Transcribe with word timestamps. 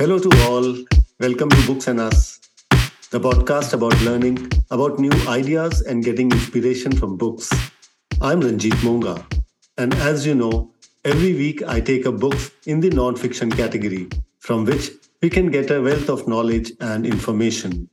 Hello 0.00 0.16
to 0.18 0.30
all. 0.48 0.64
Welcome 1.20 1.50
to 1.50 1.66
Books 1.66 1.86
and 1.86 2.00
Us, 2.00 2.40
the 3.10 3.20
podcast 3.20 3.74
about 3.74 4.00
learning 4.00 4.50
about 4.70 4.98
new 4.98 5.12
ideas 5.28 5.82
and 5.82 6.02
getting 6.02 6.32
inspiration 6.32 6.96
from 6.96 7.18
books. 7.18 7.50
I'm 8.22 8.40
Ranjit 8.40 8.82
Monga, 8.82 9.26
and 9.76 9.92
as 9.96 10.24
you 10.24 10.34
know, 10.34 10.72
every 11.04 11.34
week 11.34 11.62
I 11.66 11.80
take 11.80 12.06
a 12.06 12.12
book 12.12 12.38
in 12.64 12.80
the 12.80 12.88
non-fiction 12.88 13.50
category 13.50 14.08
from 14.38 14.64
which 14.64 14.90
we 15.20 15.28
can 15.28 15.50
get 15.50 15.70
a 15.70 15.82
wealth 15.82 16.08
of 16.08 16.26
knowledge 16.26 16.72
and 16.80 17.04
information. 17.04 17.86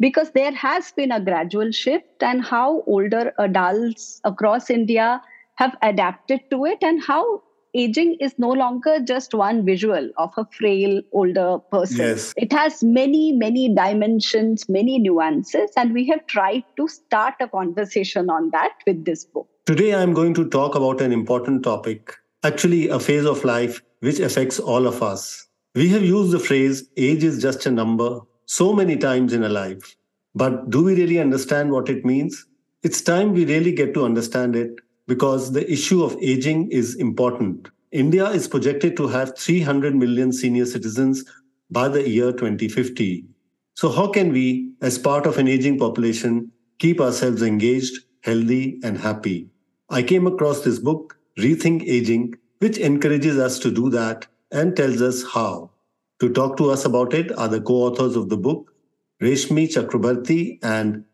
because 0.00 0.32
there 0.32 0.52
has 0.52 0.90
been 0.90 1.12
a 1.12 1.20
gradual 1.20 1.70
shift 1.70 2.22
and 2.22 2.44
how 2.44 2.82
older 2.88 3.32
adults 3.38 4.20
across 4.24 4.70
India 4.70 5.22
have 5.54 5.76
adapted 5.82 6.40
to 6.50 6.64
it 6.64 6.78
and 6.82 7.02
how 7.02 7.42
aging 7.74 8.16
is 8.20 8.34
no 8.38 8.50
longer 8.50 8.98
just 9.00 9.34
one 9.34 9.64
visual 9.64 10.10
of 10.16 10.32
a 10.36 10.46
frail 10.46 11.00
older 11.12 11.58
person. 11.70 11.98
Yes. 11.98 12.34
It 12.36 12.52
has 12.52 12.82
many, 12.82 13.32
many 13.32 13.74
dimensions, 13.74 14.68
many 14.68 14.98
nuances, 14.98 15.70
and 15.76 15.92
we 15.92 16.06
have 16.08 16.26
tried 16.26 16.64
to 16.76 16.88
start 16.88 17.34
a 17.40 17.48
conversation 17.48 18.30
on 18.30 18.50
that 18.50 18.72
with 18.86 19.04
this 19.04 19.24
book. 19.24 19.48
Today, 19.66 19.94
I'm 19.94 20.12
going 20.12 20.34
to 20.34 20.48
talk 20.48 20.74
about 20.74 21.00
an 21.00 21.12
important 21.12 21.62
topic, 21.62 22.16
actually, 22.42 22.88
a 22.88 22.98
phase 22.98 23.24
of 23.24 23.44
life 23.44 23.82
which 24.00 24.18
affects 24.18 24.58
all 24.58 24.86
of 24.86 25.02
us. 25.02 25.46
We 25.74 25.88
have 25.88 26.02
used 26.02 26.32
the 26.32 26.38
phrase 26.38 26.88
age 26.96 27.24
is 27.24 27.40
just 27.40 27.64
a 27.64 27.70
number 27.70 28.20
so 28.46 28.72
many 28.72 28.96
times 28.96 29.32
in 29.32 29.44
a 29.44 29.48
life. 29.48 29.96
But 30.34 30.68
do 30.68 30.82
we 30.82 30.94
really 30.94 31.18
understand 31.18 31.70
what 31.70 31.88
it 31.88 32.04
means? 32.04 32.46
It's 32.82 33.00
time 33.00 33.32
we 33.32 33.44
really 33.44 33.72
get 33.72 33.94
to 33.94 34.04
understand 34.04 34.56
it 34.56 34.80
because 35.12 35.52
the 35.52 35.70
issue 35.70 36.02
of 36.02 36.16
aging 36.22 36.70
is 36.70 36.94
important. 36.94 37.68
India 37.90 38.28
is 38.30 38.48
projected 38.48 38.96
to 38.96 39.08
have 39.08 39.36
300 39.36 39.94
million 39.94 40.32
senior 40.32 40.64
citizens 40.64 41.22
by 41.70 41.86
the 41.88 42.08
year 42.08 42.32
2050. 42.32 43.26
So, 43.74 43.90
how 43.90 44.06
can 44.06 44.32
we, 44.32 44.72
as 44.80 44.96
part 44.98 45.26
of 45.26 45.36
an 45.36 45.48
aging 45.48 45.78
population, 45.78 46.50
keep 46.78 46.98
ourselves 46.98 47.42
engaged, 47.42 47.98
healthy, 48.22 48.80
and 48.82 48.96
happy? 48.96 49.50
I 49.90 50.02
came 50.02 50.26
across 50.26 50.62
this 50.62 50.78
book, 50.78 51.18
Rethink 51.38 51.82
Aging, 51.86 52.34
which 52.60 52.78
encourages 52.78 53.36
us 53.38 53.58
to 53.58 53.70
do 53.70 53.90
that 53.90 54.26
and 54.50 54.74
tells 54.74 55.02
us 55.02 55.22
how. 55.34 55.72
To 56.20 56.30
talk 56.30 56.56
to 56.56 56.70
us 56.70 56.86
about 56.86 57.12
it 57.12 57.36
are 57.36 57.48
the 57.48 57.60
co 57.60 57.74
authors 57.74 58.16
of 58.16 58.30
the 58.30 58.38
book, 58.38 58.72
Reshmi 59.20 59.68
Chakraborty 59.74 60.58
and 60.62 61.04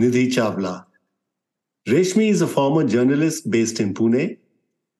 Nidhi 0.00 0.28
Chawla. 0.38 0.86
Reshmi 1.88 2.28
is 2.28 2.40
a 2.40 2.46
former 2.46 2.84
journalist 2.84 3.50
based 3.50 3.80
in 3.80 3.92
Pune. 3.92 4.38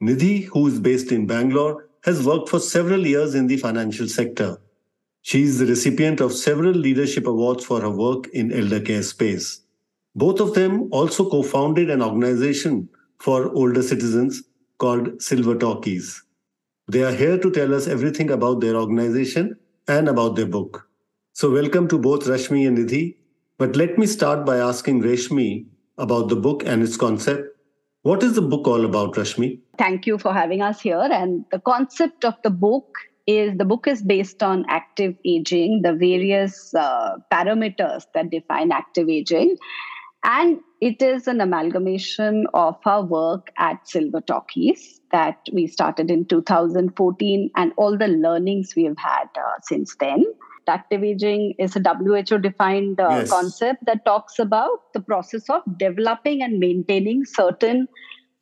Nidhi, 0.02 0.46
who 0.46 0.66
is 0.66 0.80
based 0.80 1.12
in 1.12 1.28
Bangalore, 1.28 1.88
has 2.02 2.26
worked 2.26 2.48
for 2.48 2.58
several 2.58 3.06
years 3.06 3.36
in 3.36 3.46
the 3.46 3.56
financial 3.56 4.08
sector. 4.08 4.58
She 5.20 5.44
is 5.44 5.60
the 5.60 5.66
recipient 5.66 6.20
of 6.20 6.32
several 6.32 6.72
leadership 6.72 7.28
awards 7.28 7.64
for 7.64 7.80
her 7.80 7.90
work 7.90 8.26
in 8.30 8.52
elder 8.52 8.80
care 8.80 9.04
space. 9.04 9.60
Both 10.16 10.40
of 10.40 10.54
them 10.54 10.88
also 10.90 11.30
co 11.30 11.44
founded 11.44 11.88
an 11.88 12.02
organization 12.02 12.88
for 13.20 13.52
older 13.54 13.82
citizens 13.82 14.42
called 14.78 15.22
Silver 15.22 15.54
Talkies. 15.54 16.24
They 16.88 17.04
are 17.04 17.12
here 17.12 17.38
to 17.38 17.50
tell 17.52 17.72
us 17.72 17.86
everything 17.86 18.30
about 18.30 18.60
their 18.60 18.74
organization 18.74 19.56
and 19.86 20.08
about 20.08 20.34
their 20.34 20.46
book. 20.46 20.88
So, 21.32 21.48
welcome 21.48 21.86
to 21.86 21.98
both 21.98 22.24
Rashmi 22.24 22.66
and 22.66 22.76
Nidhi. 22.76 23.14
But 23.56 23.76
let 23.76 23.98
me 23.98 24.06
start 24.06 24.44
by 24.44 24.56
asking 24.56 25.02
Reshmi 25.02 25.66
about 26.02 26.28
the 26.28 26.36
book 26.36 26.64
and 26.66 26.82
its 26.82 26.96
concept. 26.96 27.48
What 28.02 28.22
is 28.24 28.34
the 28.34 28.42
book 28.42 28.66
all 28.66 28.84
about, 28.84 29.14
Rashmi? 29.14 29.60
Thank 29.78 30.06
you 30.06 30.18
for 30.18 30.34
having 30.34 30.60
us 30.60 30.80
here. 30.80 31.08
And 31.10 31.44
the 31.52 31.60
concept 31.60 32.24
of 32.24 32.34
the 32.42 32.50
book 32.50 32.96
is 33.28 33.56
the 33.56 33.64
book 33.64 33.86
is 33.86 34.02
based 34.02 34.42
on 34.42 34.64
active 34.68 35.14
aging, 35.24 35.82
the 35.82 35.92
various 35.92 36.74
uh, 36.74 37.12
parameters 37.32 38.04
that 38.14 38.30
define 38.30 38.72
active 38.72 39.08
aging. 39.08 39.56
And 40.24 40.58
it 40.80 41.00
is 41.00 41.28
an 41.28 41.40
amalgamation 41.40 42.46
of 42.54 42.76
our 42.84 43.04
work 43.04 43.52
at 43.56 43.88
Silver 43.88 44.20
Talkies 44.20 45.00
that 45.12 45.38
we 45.52 45.68
started 45.68 46.10
in 46.10 46.24
2014 46.24 47.50
and 47.54 47.72
all 47.76 47.96
the 47.96 48.08
learnings 48.08 48.74
we 48.74 48.84
have 48.84 48.98
had 48.98 49.28
uh, 49.36 49.60
since 49.62 49.94
then. 50.00 50.24
Active 50.68 51.02
aging 51.02 51.54
is 51.58 51.76
a 51.76 51.80
WHO 51.80 52.38
defined 52.38 53.00
uh, 53.00 53.08
Yes. 53.18 53.30
concept 53.30 53.84
that 53.86 54.04
talks 54.04 54.38
about 54.38 54.78
the 54.94 55.00
process 55.00 55.48
of 55.50 55.62
developing 55.78 56.42
and 56.42 56.58
maintaining 56.58 57.24
certain 57.24 57.86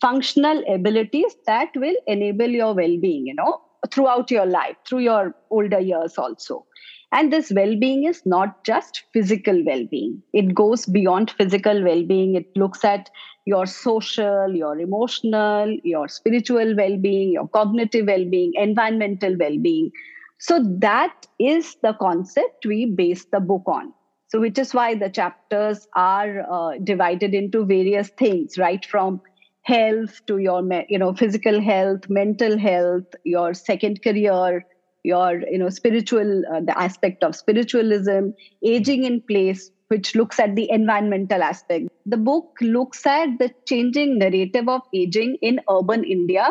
functional 0.01 0.63
abilities 0.73 1.35
that 1.47 1.69
will 1.77 1.97
enable 2.07 2.49
your 2.49 2.75
well 2.75 2.97
being, 3.01 3.27
you 3.27 3.35
know, 3.35 3.61
throughout 3.91 4.31
your 4.31 4.47
life, 4.47 4.77
through 4.89 5.01
your 5.01 5.35
older 5.51 5.81
years 5.81 6.17
also. 6.19 6.67
And 7.13 7.33
this 7.33 7.51
well 7.55 7.77
being 7.79 8.05
is 8.05 8.23
not 8.25 8.65
just 8.65 9.03
physical 9.13 9.63
well 9.65 9.85
being, 9.91 10.23
it 10.33 10.55
goes 10.55 10.87
beyond 10.87 11.31
physical 11.33 11.83
well 11.85 12.05
being. 12.05 12.35
It 12.37 12.47
looks 12.57 12.85
at 12.85 13.11
your 13.47 13.67
social, 13.67 14.55
your 14.55 14.79
emotional, 14.79 15.77
your 15.83 16.09
spiritual 16.09 16.75
well 16.77 16.97
being, 16.97 17.33
your 17.33 17.49
cognitive 17.49 18.07
well 18.07 18.25
being, 18.31 18.53
environmental 18.55 19.37
well 19.39 19.59
being. 19.61 19.91
So 20.41 20.65
that 20.79 21.27
is 21.39 21.77
the 21.83 21.93
concept 21.93 22.65
we 22.65 22.87
base 22.87 23.27
the 23.27 23.41
book 23.41 23.63
on. 23.67 23.93
So, 24.29 24.41
which 24.41 24.59
is 24.59 24.73
why 24.73 24.95
the 24.95 25.11
chapters 25.11 25.87
are 25.95 26.51
uh, 26.51 26.79
divided 26.83 27.35
into 27.35 27.67
various 27.67 28.09
things, 28.09 28.57
right 28.57 28.85
from 28.85 29.21
health 29.63 30.25
to 30.27 30.39
your, 30.39 30.63
you 30.89 30.99
know, 30.99 31.13
physical 31.13 31.61
health, 31.61 32.09
mental 32.09 32.57
health, 32.57 33.05
your 33.25 33.53
second 33.53 34.03
career, 34.03 34.65
your, 35.03 35.43
you 35.51 35.59
know, 35.59 35.69
spiritual, 35.69 36.43
uh, 36.47 36.61
the 36.61 36.79
aspect 36.79 37.23
of 37.23 37.37
spiritualism, 37.37 38.31
aging 38.65 39.05
in 39.05 39.21
place, 39.21 39.71
which 39.89 40.15
looks 40.15 40.41
at 40.41 40.55
the 40.55 40.71
environmental 40.71 41.43
aspect. 41.43 41.89
The 42.07 42.17
book 42.17 42.57
looks 42.63 43.05
at 43.05 43.39
the 43.39 43.53
changing 43.67 44.19
narrative 44.19 44.69
of 44.69 44.83
aging 44.95 45.37
in 45.43 45.61
urban 45.69 46.05
India 46.05 46.49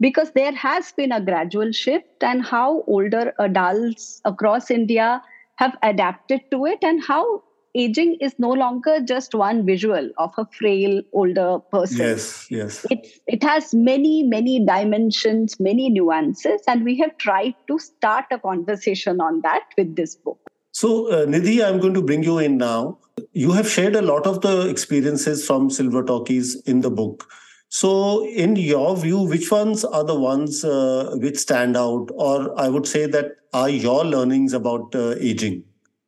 because 0.00 0.32
there 0.32 0.54
has 0.54 0.92
been 0.92 1.12
a 1.12 1.20
gradual 1.20 1.72
shift 1.72 2.22
and 2.22 2.44
how 2.44 2.82
older 2.86 3.32
adults 3.38 4.20
across 4.24 4.70
India 4.70 5.22
have 5.56 5.76
adapted 5.82 6.40
to 6.50 6.66
it 6.66 6.78
and 6.82 7.02
how 7.02 7.42
aging 7.74 8.16
is 8.20 8.34
no 8.38 8.50
longer 8.50 9.00
just 9.00 9.34
one 9.34 9.64
visual 9.66 10.10
of 10.16 10.32
a 10.38 10.46
frail 10.58 11.02
older 11.12 11.58
person. 11.70 11.98
Yes, 11.98 12.46
yes. 12.50 12.86
It, 12.90 13.06
it 13.26 13.42
has 13.42 13.74
many, 13.74 14.22
many 14.22 14.64
dimensions, 14.64 15.60
many 15.60 15.90
nuances, 15.90 16.62
and 16.66 16.84
we 16.84 16.98
have 16.98 17.16
tried 17.18 17.54
to 17.68 17.78
start 17.78 18.24
a 18.30 18.38
conversation 18.38 19.20
on 19.20 19.42
that 19.42 19.64
with 19.76 19.94
this 19.94 20.16
book. 20.16 20.38
So, 20.72 21.10
uh, 21.10 21.26
Nidhi, 21.26 21.64
I'm 21.64 21.80
going 21.80 21.94
to 21.94 22.02
bring 22.02 22.22
you 22.22 22.38
in 22.38 22.58
now. 22.58 22.98
You 23.32 23.52
have 23.52 23.68
shared 23.68 23.96
a 23.96 24.02
lot 24.02 24.26
of 24.26 24.42
the 24.42 24.68
experiences 24.68 25.46
from 25.46 25.70
Silver 25.70 26.02
Talkies 26.02 26.60
in 26.66 26.80
the 26.80 26.90
book. 26.90 27.26
So, 27.76 28.26
in 28.26 28.56
your 28.56 28.96
view, 28.96 29.20
which 29.20 29.50
ones 29.50 29.84
are 29.84 30.02
the 30.02 30.18
ones 30.18 30.64
uh, 30.64 31.14
which 31.20 31.36
stand 31.36 31.76
out, 31.76 32.08
or 32.14 32.58
I 32.58 32.68
would 32.70 32.86
say 32.86 33.04
that 33.04 33.32
are 33.52 33.68
your 33.68 34.02
learnings 34.02 34.54
about 34.54 34.94
uh, 34.94 35.14
aging? 35.20 35.62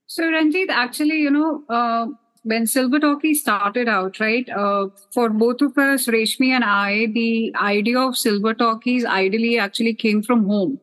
So 0.07 0.31
Ranjit, 0.31 0.71
actually, 0.71 1.19
you 1.19 1.31
know, 1.31 1.65
uh, 1.69 2.07
when 2.43 2.67
Silver 2.67 2.99
Talkie 2.99 3.35
started 3.35 3.87
out, 3.87 4.19
right, 4.19 4.49
uh, 4.49 4.87
for 5.13 5.29
both 5.29 5.61
of 5.61 5.77
us, 5.77 6.07
Reshmi 6.07 6.49
and 6.53 6.65
I, 6.65 7.05
the 7.13 7.55
idea 7.57 7.99
of 8.01 8.17
Silver 8.17 8.55
Talkies 8.55 9.05
ideally 9.05 9.59
actually 9.59 9.93
came 9.93 10.23
from 10.23 10.47
home 10.47 10.81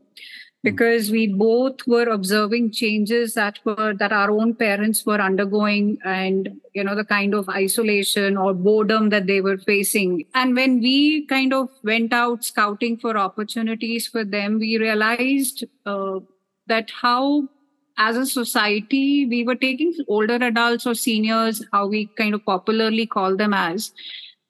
because 0.65 1.11
we 1.11 1.27
both 1.27 1.85
were 1.85 2.07
observing 2.13 2.71
changes 2.71 3.35
that 3.35 3.59
were 3.65 3.93
that 3.93 4.11
our 4.11 4.31
own 4.31 4.53
parents 4.61 5.05
were 5.05 5.21
undergoing 5.21 5.97
and 6.03 6.49
you 6.73 6.83
know 6.83 6.95
the 6.95 7.05
kind 7.05 7.35
of 7.39 7.49
isolation 7.49 8.35
or 8.35 8.53
boredom 8.67 9.09
that 9.09 9.27
they 9.27 9.41
were 9.41 9.57
facing 9.57 10.23
and 10.33 10.55
when 10.55 10.79
we 10.79 11.25
kind 11.27 11.53
of 11.53 11.69
went 11.83 12.13
out 12.21 12.43
scouting 12.43 12.97
for 12.97 13.17
opportunities 13.25 14.07
for 14.07 14.23
them 14.23 14.57
we 14.57 14.77
realized 14.77 15.63
uh, 15.85 16.19
that 16.67 16.89
how 17.01 17.47
as 17.97 18.17
a 18.17 18.25
society, 18.25 19.25
we 19.25 19.43
were 19.43 19.55
taking 19.55 19.93
older 20.07 20.35
adults 20.35 20.85
or 20.85 20.93
seniors, 20.93 21.63
how 21.71 21.87
we 21.87 22.07
kind 22.17 22.33
of 22.33 22.43
popularly 22.45 23.05
call 23.05 23.37
them 23.37 23.53
as, 23.53 23.93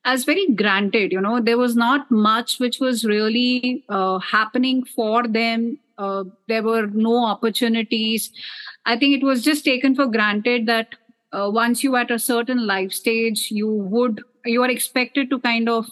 as 0.03 0.23
very 0.23 0.47
granted. 0.55 1.11
You 1.11 1.21
know, 1.21 1.39
there 1.39 1.57
was 1.57 1.75
not 1.75 2.09
much 2.09 2.59
which 2.59 2.79
was 2.79 3.05
really 3.05 3.83
uh, 3.89 4.19
happening 4.19 4.83
for 4.83 5.27
them. 5.27 5.77
Uh, 5.97 6.23
there 6.47 6.61
were 6.63 6.87
no 6.87 7.25
opportunities. 7.25 8.31
I 8.85 8.97
think 8.97 9.15
it 9.15 9.25
was 9.25 9.43
just 9.43 9.63
taken 9.65 9.95
for 9.95 10.05
granted 10.07 10.65
that 10.67 10.95
uh, 11.31 11.49
once 11.53 11.83
you 11.83 11.95
at 11.95 12.11
a 12.11 12.19
certain 12.19 12.65
life 12.67 12.91
stage 12.91 13.47
you 13.51 13.67
would 13.67 14.21
you 14.45 14.61
are 14.61 14.69
expected 14.69 15.29
to 15.29 15.39
kind 15.39 15.67
of 15.67 15.85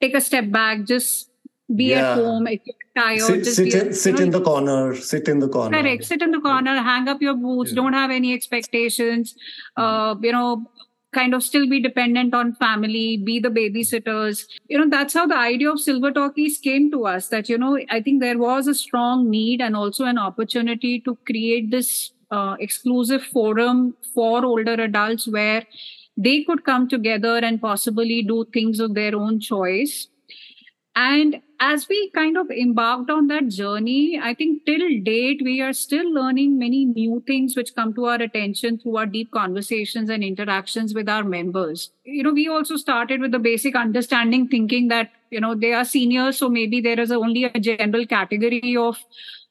take 0.00 0.14
a 0.14 0.20
step 0.20 0.50
back 0.50 0.84
just 0.84 1.30
be 1.74 1.84
Yeah. 1.90 2.10
at 2.12 2.18
home 2.18 2.46
if 2.46 2.60
you're 2.64 2.76
tired 2.96 3.20
sit, 3.20 3.44
just 3.44 3.56
sit, 3.56 3.74
in, 3.74 3.86
at- 3.88 3.94
sit 3.94 4.20
in 4.20 4.30
the 4.30 4.40
corner 4.40 4.94
sit 4.96 5.28
in 5.28 5.38
the 5.38 5.48
corner 5.48 5.80
Correct. 5.80 6.04
Sit 6.04 6.20
in 6.22 6.30
the 6.32 6.40
corner, 6.40 6.74
hang 6.82 7.08
up 7.08 7.22
your 7.22 7.34
boots, 7.34 7.70
Yeah. 7.70 7.76
don't 7.76 7.92
have 7.94 8.10
any 8.10 8.34
expectations, 8.34 9.34
uh, 9.76 10.14
you 10.20 10.32
know, 10.32 10.66
kind 11.14 11.34
of 11.34 11.42
still 11.42 11.68
be 11.68 11.80
dependent 11.80 12.34
on 12.34 12.54
family, 12.54 13.16
be 13.16 13.38
the 13.40 13.48
babysitters. 13.48 14.46
You 14.68 14.78
know, 14.78 14.88
that's 14.88 15.14
how 15.14 15.26
the 15.26 15.36
idea 15.36 15.70
of 15.70 15.80
Silver 15.80 16.10
Talkies 16.10 16.58
came 16.58 16.90
to 16.90 17.06
us. 17.06 17.28
That, 17.28 17.48
you 17.48 17.56
know, 17.56 17.78
I 17.90 18.00
think 18.02 18.20
there 18.20 18.38
was 18.38 18.66
a 18.66 18.74
strong 18.74 19.30
need 19.30 19.60
and 19.60 19.76
also 19.76 20.04
an 20.04 20.18
opportunity 20.18 21.00
to 21.00 21.16
create 21.26 21.70
this 21.70 22.12
uh, 22.30 22.56
exclusive 22.58 23.22
forum 23.22 23.96
for 24.12 24.44
older 24.44 24.74
adults 24.74 25.28
where 25.28 25.64
they 26.16 26.44
could 26.44 26.64
come 26.64 26.88
together 26.88 27.36
and 27.38 27.60
possibly 27.60 28.22
do 28.22 28.44
things 28.52 28.80
of 28.80 28.94
their 28.94 29.14
own 29.16 29.40
choice. 29.40 30.08
And 30.96 31.40
as 31.58 31.88
we 31.88 32.10
kind 32.14 32.36
of 32.36 32.50
embarked 32.50 33.10
on 33.10 33.26
that 33.28 33.48
journey, 33.48 34.20
I 34.22 34.32
think 34.34 34.64
till 34.64 34.78
date, 35.02 35.40
we 35.42 35.60
are 35.60 35.72
still 35.72 36.12
learning 36.12 36.56
many 36.56 36.84
new 36.84 37.22
things 37.26 37.56
which 37.56 37.74
come 37.74 37.94
to 37.94 38.04
our 38.04 38.22
attention 38.22 38.78
through 38.78 38.98
our 38.98 39.06
deep 39.06 39.32
conversations 39.32 40.08
and 40.08 40.22
interactions 40.22 40.94
with 40.94 41.08
our 41.08 41.24
members. 41.24 41.90
You 42.04 42.22
know, 42.22 42.32
we 42.32 42.48
also 42.48 42.76
started 42.76 43.20
with 43.20 43.32
the 43.32 43.40
basic 43.40 43.74
understanding, 43.74 44.46
thinking 44.46 44.88
that, 44.88 45.10
you 45.30 45.40
know, 45.40 45.56
they 45.56 45.72
are 45.72 45.84
seniors, 45.84 46.38
so 46.38 46.48
maybe 46.48 46.80
there 46.80 47.00
is 47.00 47.10
only 47.10 47.44
a 47.44 47.58
general 47.58 48.06
category 48.06 48.76
of 48.76 48.98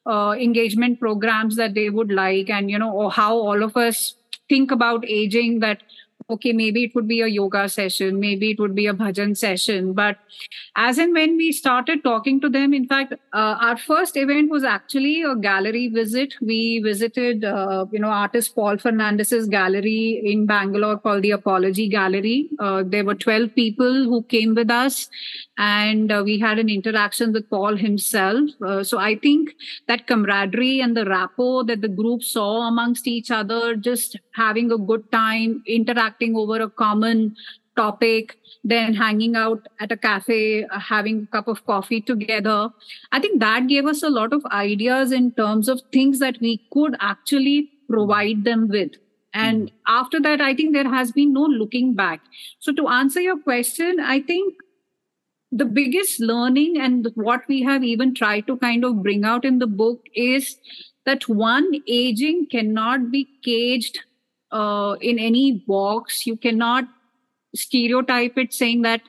uh, 0.05 0.35
engagement 0.39 0.99
programs 0.99 1.57
that 1.57 1.73
they 1.73 1.89
would 1.89 2.11
like, 2.11 2.49
and, 2.49 2.71
you 2.71 2.79
know, 2.79 2.91
or 2.91 3.11
how 3.11 3.35
all 3.35 3.63
of 3.63 3.75
us 3.75 4.15
think 4.47 4.71
about 4.71 5.03
aging 5.07 5.59
that 5.59 5.81
okay 6.29 6.53
maybe 6.53 6.83
it 6.83 6.95
would 6.95 7.07
be 7.07 7.21
a 7.21 7.27
yoga 7.27 7.67
session 7.69 8.19
maybe 8.19 8.51
it 8.51 8.59
would 8.59 8.75
be 8.75 8.87
a 8.87 8.93
bhajan 8.93 9.35
session 9.35 9.93
but 9.93 10.17
as 10.75 10.97
and 10.97 11.13
when 11.13 11.37
we 11.37 11.51
started 11.51 12.03
talking 12.03 12.39
to 12.39 12.49
them 12.49 12.73
in 12.73 12.87
fact 12.87 13.13
uh, 13.33 13.57
our 13.61 13.77
first 13.77 14.15
event 14.17 14.49
was 14.49 14.63
actually 14.63 15.23
a 15.23 15.35
gallery 15.35 15.87
visit. 15.87 16.35
We 16.41 16.79
visited 16.79 17.43
uh, 17.43 17.85
you 17.91 17.99
know 17.99 18.09
artist 18.09 18.55
paul 18.55 18.77
fernandes's 18.77 19.47
gallery 19.47 20.21
in 20.23 20.45
bangalore 20.45 20.97
called 20.97 21.23
the 21.23 21.31
apology 21.31 21.87
gallery. 21.89 22.49
Uh, 22.59 22.83
there 22.85 23.03
were 23.03 23.15
12 23.15 23.53
people 23.55 24.03
who 24.05 24.23
came 24.23 24.55
with 24.55 24.69
us 24.69 25.09
and 25.57 26.11
uh, 26.11 26.21
we 26.25 26.39
had 26.39 26.59
an 26.59 26.69
interaction 26.69 27.33
with 27.33 27.49
paul 27.49 27.75
himself. 27.75 28.49
Uh, 28.65 28.83
so 28.83 28.97
i 28.97 29.15
think 29.15 29.53
that 29.87 30.07
camaraderie 30.07 30.79
and 30.79 30.95
the 30.95 31.05
rapport 31.05 31.63
that 31.63 31.81
the 31.81 31.87
group 31.87 32.23
saw 32.23 32.67
amongst 32.67 33.07
each 33.07 33.31
other 33.31 33.75
just 33.75 34.17
having 34.35 34.71
a 34.71 34.77
good 34.77 35.11
time 35.11 35.61
interacting 35.67 36.12
over 36.21 36.61
a 36.61 36.69
common 36.69 37.35
topic 37.75 38.37
then 38.63 38.93
hanging 38.93 39.35
out 39.35 39.67
at 39.79 39.91
a 39.91 39.97
cafe 39.97 40.63
uh, 40.63 40.79
having 40.79 41.23
a 41.23 41.25
cup 41.27 41.47
of 41.47 41.65
coffee 41.65 42.01
together. 42.01 42.69
I 43.11 43.19
think 43.19 43.39
that 43.39 43.67
gave 43.67 43.85
us 43.85 44.03
a 44.03 44.09
lot 44.09 44.33
of 44.33 44.45
ideas 44.45 45.11
in 45.11 45.31
terms 45.31 45.67
of 45.67 45.81
things 45.91 46.19
that 46.19 46.39
we 46.39 46.61
could 46.71 46.95
actually 46.99 47.69
provide 47.89 48.43
them 48.43 48.67
with. 48.67 48.91
And 49.33 49.71
after 49.87 50.19
that 50.21 50.41
i 50.41 50.53
think 50.53 50.73
there 50.73 50.89
has 50.89 51.11
been 51.11 51.33
no 51.33 51.41
looking 51.41 51.95
back. 51.95 52.21
So 52.59 52.71
to 52.73 52.87
answer 52.87 53.19
your 53.19 53.39
question 53.39 53.99
i 53.99 54.21
think 54.21 54.53
the 55.51 55.65
biggest 55.65 56.19
learning 56.19 56.79
and 56.79 57.07
what 57.15 57.41
we 57.47 57.61
have 57.61 57.83
even 57.83 58.15
tried 58.15 58.47
to 58.47 58.57
kind 58.57 58.83
of 58.83 59.03
bring 59.03 59.23
out 59.23 59.45
in 59.45 59.59
the 59.59 59.67
book 59.67 60.01
is 60.15 60.57
that 61.05 61.27
one 61.27 61.69
aging 61.87 62.47
cannot 62.49 63.11
be 63.11 63.27
caged 63.43 63.99
uh, 64.53 64.95
in 65.01 65.19
any 65.19 65.63
box 65.67 66.25
you 66.25 66.37
cannot 66.37 66.85
stereotype 67.55 68.37
it 68.37 68.53
saying 68.53 68.81
that 68.83 69.01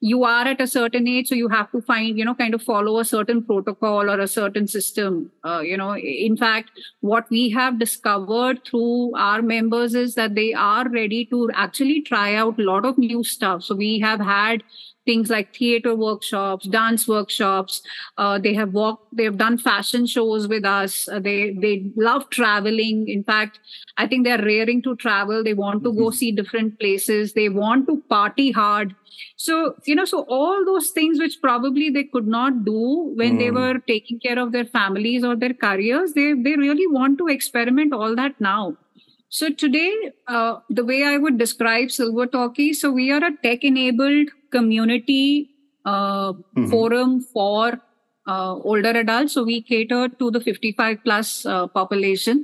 you 0.00 0.24
are 0.24 0.46
at 0.48 0.60
a 0.60 0.66
certain 0.66 1.06
age 1.06 1.28
so 1.28 1.34
you 1.34 1.48
have 1.48 1.70
to 1.70 1.80
find 1.82 2.18
you 2.18 2.24
know 2.24 2.34
kind 2.34 2.54
of 2.54 2.62
follow 2.62 2.98
a 2.98 3.04
certain 3.04 3.42
protocol 3.44 4.10
or 4.10 4.18
a 4.18 4.28
certain 4.28 4.66
system. 4.66 5.30
Uh, 5.44 5.60
you 5.60 5.76
know 5.76 5.96
in 5.96 6.36
fact 6.36 6.70
what 7.00 7.28
we 7.30 7.50
have 7.50 7.78
discovered 7.78 8.64
through 8.64 9.12
our 9.16 9.42
members 9.42 9.94
is 9.94 10.14
that 10.14 10.34
they 10.34 10.52
are 10.54 10.88
ready 10.88 11.24
to 11.26 11.50
actually 11.54 12.00
try 12.00 12.34
out 12.34 12.58
a 12.58 12.62
lot 12.62 12.84
of 12.84 12.98
new 12.98 13.22
stuff. 13.22 13.62
So 13.62 13.74
we 13.74 14.00
have 14.00 14.20
had 14.20 14.62
things 15.10 15.30
like 15.36 15.54
theater 15.60 15.94
workshops 16.04 16.66
dance 16.76 17.06
workshops. 17.14 17.80
Uh, 18.18 18.38
they 18.38 18.54
have 18.60 18.72
walked 18.80 19.16
they 19.20 19.24
have 19.30 19.38
done 19.44 19.58
fashion 19.66 20.06
shows 20.16 20.48
with 20.54 20.64
us. 20.64 20.98
Uh, 21.08 21.20
they 21.28 21.38
they 21.66 21.74
love 22.10 22.28
traveling. 22.38 23.04
In 23.18 23.24
fact 23.32 23.60
i 23.96 24.06
think 24.06 24.24
they're 24.26 24.44
raring 24.50 24.82
to 24.88 24.96
travel. 25.06 25.44
They 25.50 25.54
want 25.54 25.84
to 25.84 25.92
go 26.00 26.10
see 26.22 26.32
different 26.40 26.78
places. 26.80 27.32
They 27.40 27.48
want 27.48 27.86
to 27.92 27.96
party 28.16 28.50
hard. 28.62 28.94
So 29.36 29.56
you 29.86 29.94
know 29.94 30.04
so 30.04 30.22
all 30.38 30.64
those 30.64 30.90
things 30.98 31.18
which 31.18 31.40
probably 31.42 31.90
they 31.90 32.04
could 32.04 32.26
not 32.36 32.64
do 32.64 32.80
when 33.22 33.36
they 33.42 33.48
Mm. 33.50 33.54
were 33.60 33.78
taking 33.92 34.20
care 34.26 34.38
of 34.44 34.52
their 34.52 34.64
families 34.76 35.24
or 35.30 35.34
their 35.44 35.54
careers 35.64 36.12
they 36.18 36.26
they 36.46 36.54
really 36.62 36.86
want 36.98 37.18
to 37.22 37.28
experiment 37.34 37.92
all 38.00 38.14
that 38.22 38.40
now 38.48 38.76
so 39.38 39.48
today 39.62 39.92
uh, 40.28 40.54
the 40.78 40.84
way 40.84 40.98
i 41.04 41.16
would 41.24 41.38
describe 41.38 41.90
silver 41.96 42.26
talkie 42.26 42.72
so 42.72 42.90
we 42.90 43.10
are 43.16 43.24
a 43.24 43.32
tech 43.44 43.64
enabled 43.72 44.28
community 44.56 45.24
uh, 45.92 46.32
Mhm. 46.56 46.70
forum 46.70 47.12
for 47.34 47.80
uh, 48.32 48.54
older 48.72 48.90
adults 49.02 49.32
so 49.38 49.44
we 49.50 49.60
cater 49.62 50.00
to 50.22 50.30
the 50.36 50.40
55 50.40 50.98
plus 51.04 51.30
uh, 51.46 51.66
population 51.78 52.42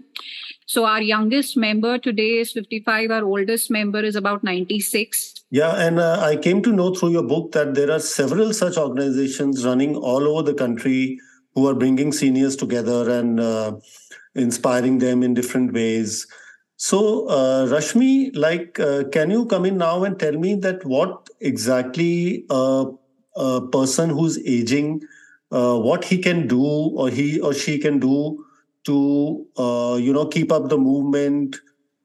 so 0.74 0.84
our 0.92 1.02
youngest 1.08 1.56
member 1.64 1.98
today 2.06 2.30
is 2.44 2.52
55 2.52 3.10
our 3.18 3.24
oldest 3.24 3.70
member 3.78 4.02
is 4.12 4.16
about 4.22 4.42
96 4.44 5.34
Yeah, 5.56 5.74
and 5.86 6.00
uh, 6.04 6.18
I 6.28 6.36
came 6.44 6.60
to 6.62 6.72
know 6.76 6.86
through 6.94 7.10
your 7.16 7.22
book 7.32 7.52
that 7.56 7.74
there 7.74 7.90
are 7.96 8.00
several 8.06 8.48
such 8.60 8.78
organizations 8.84 9.60
running 9.66 9.92
all 9.96 10.24
over 10.30 10.42
the 10.48 10.54
country 10.62 11.18
who 11.54 11.66
are 11.68 11.74
bringing 11.82 12.10
seniors 12.12 12.56
together 12.62 12.98
and 13.18 13.38
uh, 13.44 13.68
inspiring 14.34 14.98
them 14.98 15.22
in 15.22 15.34
different 15.34 15.72
ways. 15.72 16.26
So, 16.76 17.26
uh, 17.28 17.66
Rashmi, 17.66 18.36
like, 18.36 18.78
uh, 18.78 19.04
can 19.10 19.30
you 19.30 19.46
come 19.46 19.64
in 19.64 19.78
now 19.78 20.04
and 20.04 20.18
tell 20.18 20.32
me 20.32 20.54
that 20.56 20.84
what 20.84 21.28
exactly 21.40 22.44
uh, 22.50 22.86
a 23.34 23.60
person 23.68 24.10
who's 24.10 24.38
aging, 24.46 25.00
uh, 25.50 25.78
what 25.78 26.04
he 26.04 26.18
can 26.18 26.46
do 26.46 26.62
or 26.62 27.08
he 27.08 27.40
or 27.40 27.54
she 27.54 27.78
can 27.78 27.98
do 27.98 28.44
to, 28.84 29.46
uh, 29.56 29.96
you 30.00 30.12
know, 30.12 30.26
keep 30.26 30.52
up 30.52 30.68
the 30.68 30.76
movement, 30.76 31.56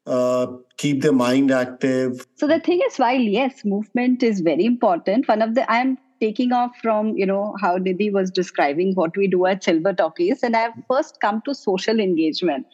uh, 0.07 0.47
keep 0.77 1.01
their 1.01 1.13
mind 1.13 1.51
active, 1.51 2.25
So 2.35 2.47
the 2.47 2.59
thing 2.59 2.81
is, 2.87 2.97
while 2.97 3.19
yes, 3.19 3.63
movement 3.65 4.23
is 4.23 4.39
very 4.41 4.65
important, 4.65 5.27
one 5.27 5.41
of 5.41 5.53
the 5.53 5.69
I'm 5.71 5.97
taking 6.19 6.51
off 6.53 6.71
from 6.81 7.15
you 7.17 7.25
know 7.25 7.55
how 7.61 7.77
Nidhi 7.77 8.11
was 8.11 8.31
describing 8.31 8.93
what 8.95 9.15
we 9.15 9.27
do 9.27 9.45
at 9.45 9.63
Silver 9.63 9.93
Talkies, 9.93 10.41
and 10.43 10.55
I've 10.55 10.73
first 10.87 11.19
come 11.21 11.41
to 11.45 11.53
social 11.53 11.99
engagement. 11.99 12.65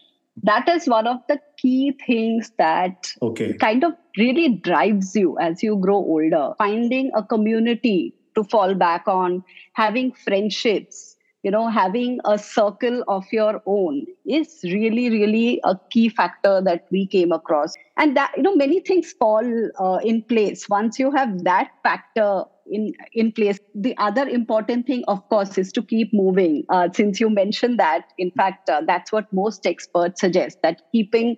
That 0.43 0.69
is 0.69 0.87
one 0.87 1.07
of 1.07 1.17
the 1.27 1.39
key 1.57 1.97
things 2.05 2.51
that 2.57 3.11
Okay. 3.21 3.53
kind 3.53 3.83
of 3.83 3.93
really 4.17 4.55
drives 4.55 5.15
you 5.15 5.37
as 5.39 5.63
you 5.63 5.77
grow 5.77 5.95
older. 5.97 6.53
Finding 6.57 7.11
a 7.15 7.23
community 7.23 8.13
to 8.35 8.43
fall 8.43 8.75
back 8.75 9.07
on, 9.07 9.43
having 9.73 10.11
friendships, 10.11 11.15
you 11.43 11.51
know, 11.51 11.67
having 11.67 12.19
a 12.25 12.37
circle 12.37 13.03
of 13.07 13.25
your 13.31 13.61
own 13.65 14.05
is 14.25 14.59
really, 14.63 15.09
really 15.09 15.59
a 15.63 15.75
key 15.91 16.09
factor 16.09 16.61
that 16.61 16.85
we 16.91 17.07
came 17.07 17.31
across. 17.31 17.73
And 17.97 18.15
that, 18.17 18.33
you 18.35 18.43
know, 18.43 18.55
many 18.55 18.79
things 18.81 19.13
fall 19.13 19.69
uh, 19.79 19.99
in 20.03 20.21
place 20.23 20.67
once 20.69 20.99
you 20.99 21.11
have 21.11 21.43
that 21.43 21.71
factor 21.83 22.43
in 22.71 22.93
in 23.13 23.31
place. 23.31 23.59
The 23.75 23.95
other 23.97 24.27
important 24.27 24.87
thing, 24.87 25.03
of 25.07 25.27
course, 25.29 25.57
is 25.57 25.71
to 25.73 25.81
keep 25.81 26.13
moving. 26.13 26.63
Uh, 26.69 26.89
since 26.93 27.19
you 27.19 27.29
mentioned 27.29 27.79
that, 27.79 28.05
in 28.17 28.31
fact, 28.31 28.69
uh, 28.69 28.81
that's 28.85 29.11
what 29.11 29.31
most 29.31 29.65
experts 29.65 30.21
suggest 30.21 30.59
that 30.63 30.81
keeping 30.91 31.37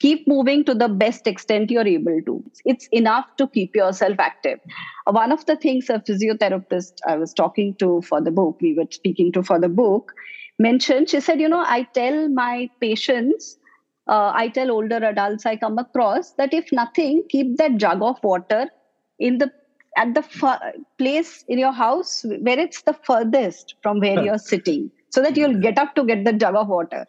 keep 0.00 0.28
moving 0.28 0.64
to 0.64 0.74
the 0.74 0.88
best 0.88 1.26
extent 1.26 1.70
you're 1.70 1.86
able 1.86 2.20
to. 2.24 2.44
It's 2.64 2.88
enough 2.92 3.26
to 3.36 3.48
keep 3.48 3.74
yourself 3.74 4.20
active. 4.20 4.60
Uh, 5.06 5.12
One 5.12 5.32
of 5.32 5.44
the 5.46 5.56
things 5.56 5.90
a 5.90 5.98
physiotherapist 5.98 6.94
I 7.06 7.16
was 7.16 7.34
talking 7.34 7.74
to 7.76 8.02
for 8.02 8.20
the 8.20 8.30
book, 8.30 8.58
we 8.60 8.74
were 8.74 8.86
speaking 8.90 9.32
to 9.32 9.42
for 9.42 9.58
the 9.58 9.68
book, 9.68 10.12
mentioned, 10.58 11.10
she 11.10 11.20
said, 11.20 11.40
you 11.40 11.48
know, 11.48 11.64
I 11.66 11.82
tell 11.94 12.28
my 12.28 12.70
patients, 12.80 13.58
uh, 14.06 14.32
I 14.34 14.48
tell 14.48 14.70
older 14.70 14.96
adults 14.96 15.46
I 15.46 15.56
come 15.56 15.78
across 15.78 16.32
that 16.34 16.54
if 16.54 16.70
nothing, 16.72 17.24
keep 17.28 17.56
that 17.56 17.76
jug 17.76 18.02
of 18.02 18.18
water 18.22 18.66
in 19.18 19.38
the 19.38 19.50
at 19.96 20.14
the 20.14 20.22
place 20.98 21.44
in 21.48 21.58
your 21.58 21.72
house 21.72 22.24
where 22.40 22.58
it's 22.58 22.82
the 22.82 22.92
furthest 22.92 23.74
from 23.82 24.00
where 24.00 24.22
you're 24.22 24.38
sitting 24.38 24.90
so 25.10 25.22
that 25.22 25.36
you'll 25.36 25.60
get 25.60 25.78
up 25.78 25.94
to 25.94 26.04
get 26.04 26.24
the 26.24 26.32
jug 26.32 26.54
of 26.54 26.68
water. 26.68 27.06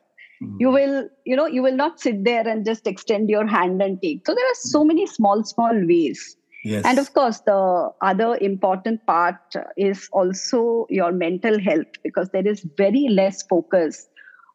You 0.57 0.69
will 0.71 1.09
you 1.25 1.36
know 1.36 1.48
you 1.48 1.62
will 1.62 1.75
not 1.75 2.00
sit 2.00 2.24
there 2.24 2.48
and 2.48 2.65
just 2.65 2.88
extend 2.88 3.29
your 3.29 3.45
hand 3.45 3.81
and 3.81 4.01
take. 4.01 4.25
So 4.25 4.33
there 4.33 4.45
are 4.45 4.55
so 4.55 4.86
many 4.86 5.05
small 5.05 5.43
small 5.43 5.74
ways. 5.74 6.36
Yes. 6.65 6.83
and 6.86 7.00
of 7.00 7.13
course 7.13 7.39
the 7.45 7.89
other 8.01 8.38
important 8.41 9.05
part 9.05 9.38
is 9.77 10.09
also 10.12 10.88
your 10.89 11.13
mental 11.13 11.57
health 11.57 11.88
because 12.03 12.31
there 12.31 12.45
is 12.45 12.67
very 12.77 13.07
less 13.09 13.43
focus 13.43 14.09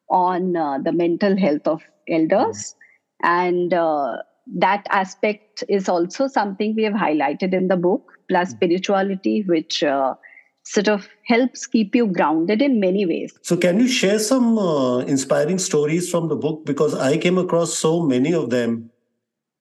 on 0.09 0.55
uh, 0.55 0.77
the 0.77 0.91
mental 0.91 1.37
health 1.37 1.67
of 1.67 1.81
elders. 2.07 2.75
And 3.23 3.73
uh, 3.73 4.17
that 4.47 4.85
aspect 4.89 5.63
is 5.67 5.89
also 5.89 6.27
something 6.27 6.75
we 6.75 6.83
have 6.83 6.93
highlighted 6.93 7.53
in 7.53 7.67
the 7.67 7.77
book, 7.77 8.11
plus 8.29 8.51
Hmm. 8.51 8.55
spirituality, 8.55 9.43
which 9.43 9.83
uh, 9.83 10.15
sort 10.63 10.87
of 10.87 11.07
helps 11.27 11.65
keep 11.67 11.95
you 11.95 12.07
grounded 12.07 12.61
in 12.61 12.79
many 12.79 13.05
ways. 13.05 13.33
So, 13.41 13.57
can 13.57 13.79
you 13.79 13.87
share 13.87 14.19
some 14.19 14.57
uh, 14.57 14.99
inspiring 14.99 15.59
stories 15.59 16.09
from 16.09 16.27
the 16.27 16.35
book? 16.35 16.65
Because 16.65 16.93
I 16.95 17.17
came 17.17 17.37
across 17.37 17.73
so 17.77 18.01
many 18.01 18.33
of 18.33 18.49
them, 18.49 18.91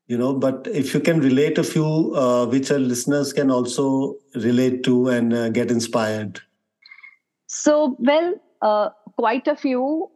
you 0.06 0.18
know, 0.18 0.34
but 0.34 0.66
if 0.70 0.94
you 0.94 1.00
can 1.00 1.20
relate 1.20 1.58
a 1.58 1.64
few 1.64 2.14
uh, 2.14 2.46
which 2.46 2.70
our 2.70 2.78
listeners 2.78 3.32
can 3.32 3.50
also 3.50 4.16
relate 4.34 4.82
to 4.84 5.08
and 5.08 5.32
uh, 5.32 5.48
get 5.50 5.70
inspired. 5.70 6.40
So, 7.46 7.96
well, 7.98 8.34
uh, 8.62 8.90
quite 9.16 9.46
a 9.46 9.56
few. 9.56 10.10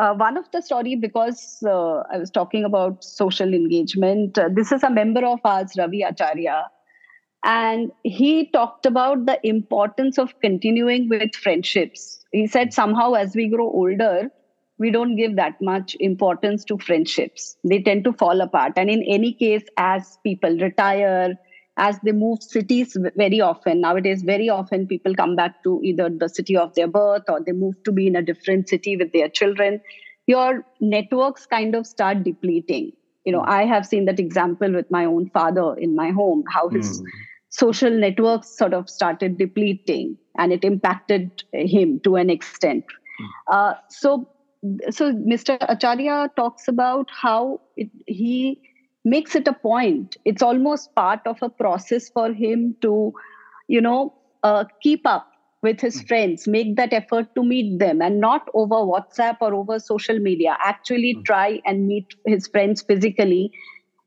Uh, 0.00 0.14
one 0.14 0.38
of 0.38 0.50
the 0.50 0.62
story 0.62 0.96
because 0.96 1.62
uh, 1.66 2.02
I 2.10 2.16
was 2.16 2.30
talking 2.30 2.64
about 2.64 3.04
social 3.04 3.52
engagement. 3.52 4.38
Uh, 4.38 4.48
this 4.50 4.72
is 4.72 4.82
a 4.82 4.88
member 4.90 5.26
of 5.26 5.40
ours, 5.44 5.72
Ravi 5.76 6.00
Acharya, 6.02 6.70
and 7.44 7.92
he 8.02 8.50
talked 8.50 8.86
about 8.86 9.26
the 9.26 9.38
importance 9.46 10.18
of 10.18 10.32
continuing 10.40 11.10
with 11.10 11.34
friendships. 11.34 12.24
He 12.32 12.46
said 12.46 12.72
somehow 12.72 13.12
as 13.12 13.34
we 13.36 13.48
grow 13.48 13.66
older, 13.66 14.30
we 14.78 14.90
don't 14.90 15.16
give 15.16 15.36
that 15.36 15.60
much 15.60 15.96
importance 16.00 16.64
to 16.64 16.78
friendships. 16.78 17.56
They 17.62 17.82
tend 17.82 18.04
to 18.04 18.14
fall 18.14 18.40
apart, 18.40 18.72
and 18.76 18.88
in 18.88 19.02
any 19.02 19.34
case, 19.34 19.64
as 19.76 20.18
people 20.24 20.56
retire 20.56 21.34
as 21.80 21.98
they 22.04 22.12
move 22.12 22.42
cities 22.42 22.96
very 23.16 23.40
often. 23.40 23.80
Nowadays 23.80 24.22
very 24.22 24.48
often 24.48 24.86
people 24.86 25.14
come 25.16 25.36
back 25.36 25.62
to 25.64 25.80
either 25.82 26.08
the 26.10 26.28
city 26.28 26.56
of 26.56 26.74
their 26.74 26.88
birth 26.88 27.24
or 27.28 27.40
they 27.44 27.52
move 27.52 27.76
to 27.84 27.92
be 27.92 28.06
in 28.06 28.16
a 28.16 28.22
different 28.22 28.68
city 28.68 28.96
with 28.96 29.12
their 29.12 29.28
children. 29.28 29.80
Your 30.26 30.64
networks 30.80 31.46
kind 31.46 31.74
of 31.74 31.86
start 31.86 32.24
depleting. 32.24 32.92
You 33.26 33.32
know 33.32 33.42
i 33.54 33.64
have 33.70 33.86
seen 33.86 34.06
that 34.06 34.20
example 34.20 34.72
with 34.72 34.90
my 34.90 35.04
own 35.04 35.28
father 35.30 35.74
in 35.86 35.94
my 35.96 36.10
home 36.10 36.44
how 36.54 36.68
his 36.70 36.88
Mm. 37.00 37.06
social 37.50 37.90
networks 38.04 38.56
sort 38.56 38.74
of 38.78 38.88
started 38.88 39.36
depleting 39.38 40.16
and 40.38 40.52
it 40.52 40.64
impacted 40.64 41.42
him 41.52 42.00
to 42.04 42.16
an 42.16 42.30
extent. 42.30 42.84
Uh, 43.56 43.74
so 43.90 44.28
so 44.90 45.12
mr 45.32 45.56
acharya 45.74 46.28
talks 46.36 46.68
about 46.68 47.08
how 47.22 47.60
it, 47.76 47.90
he 48.06 48.60
makes 49.04 49.34
it 49.34 49.48
a 49.48 49.52
point 49.52 50.16
it's 50.24 50.42
almost 50.42 50.94
part 50.94 51.20
of 51.26 51.36
a 51.42 51.48
process 51.48 52.08
for 52.10 52.32
him 52.32 52.76
to 52.82 53.12
you 53.68 53.80
know 53.80 54.14
uh, 54.42 54.64
keep 54.82 55.06
up 55.06 55.26
with 55.62 55.80
his 55.80 56.00
Mm. 56.00 56.02
friends 56.02 56.46
make 56.48 56.76
that 56.76 56.92
effort 56.92 57.26
to 57.34 57.44
meet 57.44 57.78
them 57.78 58.00
and 58.02 58.20
not 58.20 58.42
over 58.54 58.76
whatsapp 58.92 59.36
or 59.40 59.54
over 59.54 59.78
social 59.78 60.18
media 60.18 60.56
actually 60.64 61.14
Mm. 61.14 61.24
try 61.26 61.60
and 61.66 61.86
meet 61.86 62.06
his 62.26 62.46
friends 62.48 62.82
physically 62.82 63.50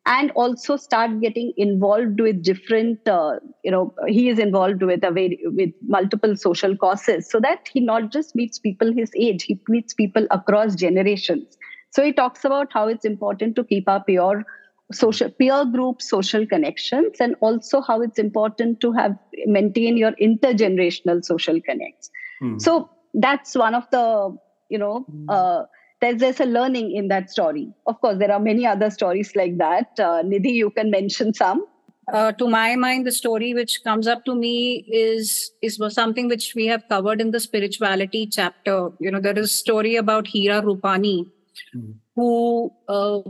and 0.06 0.32
also 0.32 0.76
start 0.76 1.22
getting 1.22 1.54
involved 1.58 2.20
with 2.20 2.44
different 2.44 3.00
uh, 3.08 3.36
you 3.64 3.72
know 3.72 3.94
he 4.08 4.30
is 4.30 4.40
involved 4.40 4.84
with 4.84 5.04
a 5.04 5.12
very 5.12 5.40
with 5.46 5.70
multiple 5.88 6.36
social 6.36 6.76
causes 6.78 7.30
so 7.30 7.40
that 7.40 7.60
he 7.72 7.80
not 7.80 8.12
just 8.12 8.36
meets 8.36 8.60
people 8.60 8.92
his 8.94 9.12
age 9.18 9.44
he 9.44 9.60
meets 9.70 9.94
people 9.94 10.28
across 10.32 10.76
generations 10.76 11.58
so 11.92 12.04
he 12.04 12.12
talks 12.12 12.44
about 12.44 12.68
how 12.74 12.88
it's 12.88 13.06
important 13.06 13.56
to 13.56 13.64
keep 13.64 13.88
up 13.88 14.04
your 14.10 14.44
social 14.92 15.30
peer 15.30 15.66
group 15.66 16.02
social 16.02 16.46
connections 16.46 17.18
and 17.20 17.36
also 17.42 17.82
how 17.82 18.02
it's 18.02 18.20
important 18.20 18.80
to 18.80 18.92
have 18.92 19.16
maintain 19.46 19.98
your 19.98 20.12
intergenerational 20.14 21.24
social 21.24 21.60
connects 21.62 22.10
Mm. 22.42 22.60
so 22.60 22.90
that's 23.14 23.56
one 23.56 23.76
of 23.76 23.84
the 23.92 24.36
you 24.70 24.78
know 24.78 25.06
uh, 25.30 25.64
there's, 26.02 26.20
there's 26.20 26.40
a 26.42 26.46
learning 26.46 26.92
in 26.92 27.08
that 27.08 27.30
story 27.30 27.72
of 27.86 28.02
course 28.02 28.18
there 28.18 28.32
are 28.32 28.40
many 28.40 28.66
other 28.66 28.90
stories 28.90 29.36
like 29.36 29.58
that 29.60 29.88
uh, 30.00 30.22
nidhi 30.24 30.54
you 30.54 30.70
can 30.72 30.90
mention 30.92 31.34
some 31.34 31.64
uh, 32.12 32.32
to 32.34 32.50
my 32.50 32.76
mind, 32.76 33.08
the 33.08 33.12
story 33.12 33.54
which 33.54 33.82
comes 33.84 34.08
up 34.08 34.26
to 34.26 34.36
me 34.36 34.84
is 34.92 35.52
is 35.62 35.80
something 35.90 36.28
which 36.28 36.54
we 36.54 36.66
have 36.68 36.84
covered 36.90 37.22
in 37.22 37.32
the 37.32 37.40
spirituality 37.40 38.28
chapter. 38.28 38.90
You 39.00 39.10
know, 39.12 39.22
there 39.22 39.38
is 39.40 39.46
a 39.46 39.54
story 39.54 39.96
about 39.96 40.28
Hira 40.28 40.62
Rupani, 40.62 41.32
Mhm. 41.76 41.94
who 42.16 42.74
uh, 42.90 43.22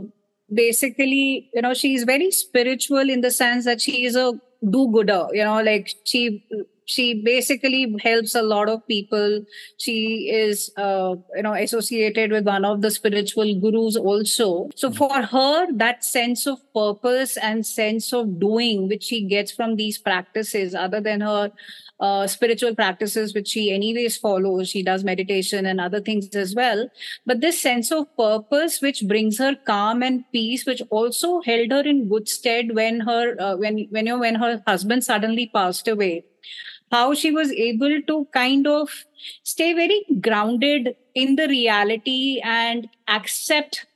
basically, 0.52 1.50
you 1.54 1.62
know, 1.62 1.74
she's 1.74 2.04
very 2.04 2.30
spiritual 2.30 3.08
in 3.10 3.20
the 3.20 3.30
sense 3.30 3.64
that 3.64 3.80
she 3.80 4.04
is 4.04 4.16
a 4.16 4.32
do-gooder. 4.68 5.28
You 5.32 5.44
know, 5.44 5.62
like 5.62 5.90
she 6.04 6.44
she 6.86 7.22
basically 7.22 7.94
helps 8.02 8.34
a 8.34 8.42
lot 8.42 8.68
of 8.68 8.86
people 8.86 9.42
she 9.78 10.28
is 10.30 10.70
uh, 10.76 11.14
you 11.34 11.42
know 11.42 11.54
associated 11.54 12.30
with 12.30 12.44
one 12.44 12.62
of 12.62 12.82
the 12.82 12.90
spiritual 12.90 13.58
gurus 13.58 13.96
also 13.96 14.68
so 14.76 14.90
Mhm. 14.90 14.96
for 14.96 15.22
her 15.22 15.66
that 15.72 16.04
sense 16.04 16.46
of 16.46 16.58
purpose 16.74 17.38
and 17.38 17.64
sense 17.64 18.12
of 18.12 18.38
doing 18.38 18.86
which 18.86 19.04
she 19.04 19.22
gets 19.26 19.50
from 19.50 19.76
these 19.76 19.96
practices 19.96 20.74
other 20.74 21.00
than 21.00 21.22
her 21.22 21.52
uh, 22.00 22.26
spiritual 22.26 22.74
practices 22.74 23.34
which 23.34 23.48
she 23.48 23.72
anyways 23.72 24.16
follows. 24.16 24.68
She 24.68 24.82
does 24.82 25.04
meditation 25.04 25.66
and 25.66 25.80
other 25.80 26.00
things 26.00 26.28
as 26.34 26.54
well. 26.54 26.88
But 27.24 27.40
this 27.40 27.60
sense 27.60 27.92
of 27.92 28.14
purpose 28.16 28.80
which 28.80 29.06
brings 29.06 29.38
her 29.38 29.54
calm 29.66 30.02
and 30.02 30.24
peace 30.32 30.66
which 30.66 30.82
also 30.90 31.40
held 31.42 31.70
her 31.70 31.82
in 31.82 32.08
good 32.08 32.28
stead 32.28 32.74
when 32.74 33.00
her 33.00 33.40
uh, 33.40 33.56
when 33.56 33.86
when 33.90 34.06
you 34.06 34.12
know 34.12 34.18
when 34.18 34.34
her 34.36 34.62
husband 34.66 35.04
suddenly 35.04 35.50
passed 35.54 35.88
away. 35.88 36.24
How 36.90 37.14
she 37.14 37.30
was 37.30 37.50
able 37.52 38.02
to 38.02 38.28
kind 38.32 38.66
of 38.66 38.90
stay 39.42 39.72
very 39.72 40.04
grounded 40.20 40.94
in 41.14 41.36
the 41.36 41.48
reality 41.48 42.40
and 42.44 42.88
accept 43.08 43.86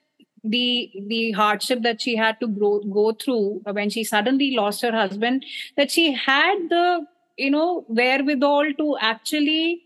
the 0.45 0.91
the 1.07 1.33
hardship 1.33 1.83
that 1.83 2.01
she 2.01 2.17
had 2.17 2.39
to 2.41 2.47
go, 2.47 2.81
go 2.81 3.13
through 3.13 3.61
when 3.73 3.91
she 3.91 4.05
suddenly 4.05 4.55
lost 4.57 4.83
her 4.83 4.93
husband 4.93 5.45
that 5.77 5.91
she 5.91 6.13
had 6.13 6.57
the 6.71 7.07
you 7.39 7.51
know 7.51 7.85
wherewithal 7.89 8.73
to 8.79 8.97
actually 9.01 9.83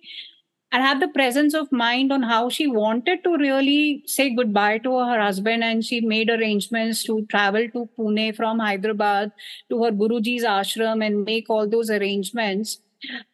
and 0.73 0.82
have 0.82 1.00
the 1.00 1.09
presence 1.09 1.54
of 1.54 1.71
mind 1.71 2.12
on 2.12 2.23
how 2.23 2.49
she 2.49 2.66
wanted 2.66 3.23
to 3.25 3.37
really 3.37 4.02
say 4.06 4.35
goodbye 4.35 4.78
to 4.78 4.99
her 4.99 5.21
husband 5.21 5.62
and 5.62 5.85
she 5.85 6.00
made 6.00 6.30
arrangements 6.30 7.02
to 7.04 7.26
travel 7.26 7.68
to 7.75 7.88
pune 7.99 8.35
from 8.35 8.59
hyderabad 8.59 9.32
to 9.71 9.82
her 9.85 9.92
guruji's 9.92 10.44
ashram 10.44 11.04
and 11.06 11.25
make 11.25 11.50
all 11.50 11.68
those 11.68 11.90
arrangements. 11.90 12.78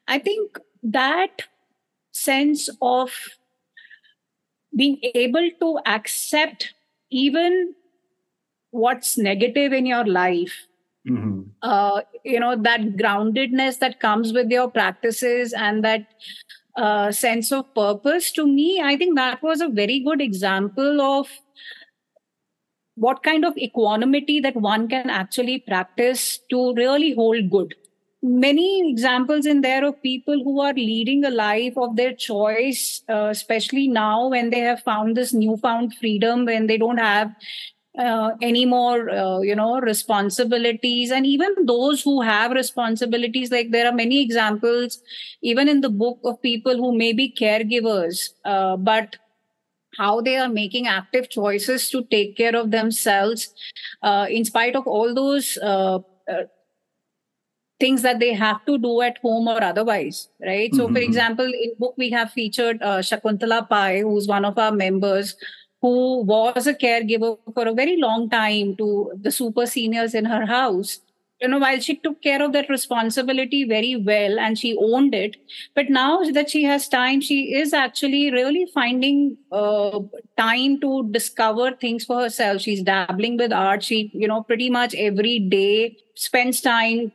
I 0.08 0.18
think 0.18 0.58
that 0.82 1.42
sense 2.12 2.68
of 2.82 3.12
being 4.76 4.98
able 5.14 5.50
to 5.60 5.78
accept 5.86 6.74
even 7.10 7.74
what's 8.70 9.16
negative 9.18 9.72
in 9.72 9.86
your 9.86 10.04
life 10.04 10.67
Mhm. 11.08 11.50
uh, 11.62 12.00
you 12.24 12.38
know 12.40 12.54
that 12.56 12.80
groundedness 13.02 13.78
that 13.78 13.98
comes 14.00 14.32
with 14.32 14.50
your 14.50 14.70
practices 14.70 15.52
and 15.52 15.84
that 15.84 16.06
uh, 16.76 17.10
sense 17.12 17.50
of 17.52 17.72
purpose 17.74 18.30
to 18.32 18.46
me 18.46 18.80
i 18.82 18.96
think 18.96 19.16
that 19.16 19.42
was 19.42 19.60
a 19.60 19.68
very 19.68 19.98
good 20.00 20.20
example 20.20 21.00
of 21.00 21.28
what 22.96 23.22
kind 23.22 23.44
of 23.44 23.56
equanimity 23.56 24.40
that 24.40 24.56
one 24.56 24.88
can 24.88 25.08
actually 25.10 25.58
practice 25.60 26.38
to 26.50 26.74
really 26.74 27.14
hold 27.14 27.50
good 27.50 27.74
many 28.20 28.90
examples 28.90 29.46
in 29.46 29.60
there 29.60 29.84
of 29.84 30.02
people 30.02 30.42
who 30.42 30.60
are 30.60 30.72
leading 30.72 31.24
a 31.24 31.30
life 31.30 31.74
of 31.76 31.94
their 31.94 32.12
choice 32.12 33.02
uh, 33.08 33.28
especially 33.30 33.86
now 33.86 34.26
when 34.28 34.50
they 34.50 34.58
have 34.58 34.82
found 34.82 35.16
this 35.16 35.32
newfound 35.32 35.94
freedom 35.94 36.44
when 36.44 36.66
they 36.66 36.76
don't 36.76 36.98
have 36.98 37.30
uh, 37.98 38.30
any 38.42 38.64
more 38.64 39.10
uh, 39.10 39.40
you 39.40 39.54
know 39.54 39.80
responsibilities 39.80 41.10
and 41.10 41.26
even 41.26 41.54
those 41.66 42.02
who 42.02 42.20
have 42.22 42.52
responsibilities 42.52 43.50
like 43.50 43.70
there 43.70 43.86
are 43.86 43.92
many 43.92 44.22
examples 44.22 45.00
even 45.42 45.68
in 45.68 45.80
the 45.80 45.88
book 45.90 46.18
of 46.24 46.40
people 46.42 46.76
who 46.76 46.96
may 46.96 47.12
be 47.12 47.32
caregivers 47.40 48.30
uh, 48.44 48.76
but 48.76 49.16
how 49.98 50.20
they 50.20 50.36
are 50.36 50.48
making 50.48 50.86
active 50.86 51.28
choices 51.30 51.90
to 51.90 52.04
take 52.04 52.36
care 52.36 52.54
of 52.56 52.70
themselves 52.70 53.54
uh, 54.02 54.26
in 54.30 54.44
spite 54.44 54.76
of 54.76 54.86
all 54.86 55.14
those 55.14 55.58
uh, 55.62 55.98
uh, 56.30 56.44
things 57.80 58.02
that 58.02 58.18
they 58.18 58.32
have 58.34 58.64
to 58.66 58.76
do 58.78 59.00
at 59.02 59.18
home 59.18 59.46
or 59.48 59.62
otherwise 59.62 60.28
right 60.44 60.74
so 60.74 60.88
for 60.88 60.98
Mhm. 60.98 61.04
example 61.08 61.46
in 61.66 61.74
book 61.78 61.94
we 61.96 62.10
have 62.14 62.32
featured 62.38 62.82
uh, 62.82 62.98
shakuntala 63.10 63.60
pai 63.68 64.00
who's 64.00 64.26
one 64.32 64.44
of 64.44 64.58
our 64.58 64.72
members 64.80 65.36
who 65.80 66.22
was 66.22 66.66
a 66.66 66.74
caregiver 66.74 67.38
for 67.54 67.66
a 67.66 67.74
very 67.74 67.96
long 67.96 68.28
time 68.30 68.74
to 68.76 69.12
the 69.20 69.30
super 69.30 69.66
seniors 69.66 70.14
in 70.14 70.24
her 70.24 70.44
house 70.46 70.98
you 71.40 71.48
know 71.48 71.58
while 71.58 71.78
she 71.78 71.94
took 71.96 72.20
care 72.20 72.42
of 72.42 72.52
that 72.52 72.68
responsibility 72.68 73.64
very 73.64 73.94
well 73.96 74.38
and 74.38 74.58
she 74.58 74.76
owned 74.76 75.14
it 75.14 75.36
but 75.74 75.88
now 75.88 76.22
that 76.38 76.50
she 76.50 76.64
has 76.64 76.88
time 76.88 77.20
she 77.20 77.54
is 77.54 77.72
actually 77.72 78.30
really 78.32 78.66
finding 78.74 79.36
uh, 79.52 80.00
time 80.36 80.80
to 80.80 81.08
discover 81.10 81.72
things 81.72 82.04
for 82.04 82.20
herself. 82.20 82.62
She's 82.62 82.82
dabbling 82.82 83.36
with 83.36 83.52
art. 83.52 83.82
She 83.82 84.10
you 84.14 84.28
know 84.28 84.42
pretty 84.42 84.70
much 84.70 84.94
every 84.94 85.38
day 85.38 85.96
spends 86.14 86.60
time 86.60 87.12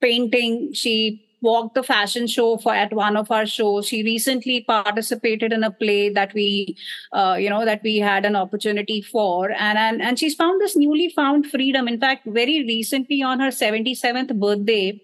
painting. 0.00 0.72
She 0.72 1.24
walked 1.42 1.74
the 1.74 1.82
fashion 1.82 2.26
show 2.26 2.56
for 2.56 2.74
at 2.74 2.92
one 2.92 3.16
of 3.16 3.30
our 3.30 3.46
shows. 3.46 3.86
She 3.88 4.02
recently 4.02 4.62
participated 4.62 5.52
in 5.52 5.64
a 5.64 5.70
play 5.70 6.08
that 6.10 6.34
we, 6.34 6.76
uh, 7.12 7.36
you 7.38 7.50
know, 7.50 7.64
that 7.64 7.82
we 7.82 7.98
had 7.98 8.24
an 8.24 8.36
opportunity 8.36 9.00
for, 9.02 9.50
and 9.50 9.78
and 9.78 10.02
and 10.02 10.18
she's 10.18 10.34
found 10.34 10.60
this 10.60 10.76
newly 10.76 11.08
found 11.10 11.46
freedom. 11.46 11.88
In 11.88 12.00
fact, 12.00 12.26
very 12.26 12.64
recently 12.64 13.22
on 13.22 13.40
her 13.40 13.50
seventy 13.50 13.94
seventh 13.94 14.34
birthday, 14.34 15.00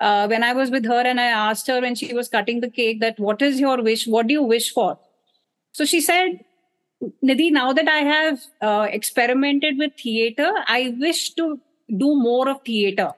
uh, 0.00 0.26
when 0.26 0.42
I 0.42 0.52
was 0.52 0.70
with 0.70 0.86
her 0.86 1.02
and 1.02 1.20
I 1.20 1.26
asked 1.26 1.66
her 1.66 1.80
when 1.80 1.94
she 1.94 2.12
was 2.14 2.28
cutting 2.28 2.60
the 2.60 2.70
cake 2.70 3.00
that 3.00 3.18
what 3.18 3.42
is 3.42 3.60
your 3.60 3.82
wish? 3.82 4.06
What 4.06 4.26
do 4.26 4.34
you 4.34 4.42
wish 4.42 4.72
for? 4.72 4.98
So 5.72 5.84
she 5.84 6.00
said. 6.00 6.44
Nidhi, 7.22 7.50
now 7.52 7.70
that 7.74 7.86
I 7.86 7.98
have 7.98 8.40
uh, 8.62 8.86
experimented 8.90 9.76
with 9.76 9.92
theater, 10.02 10.50
I 10.66 10.94
wish 10.98 11.34
to 11.34 11.60
do 11.98 12.14
more 12.14 12.48
of 12.48 12.62
theater 12.64 13.12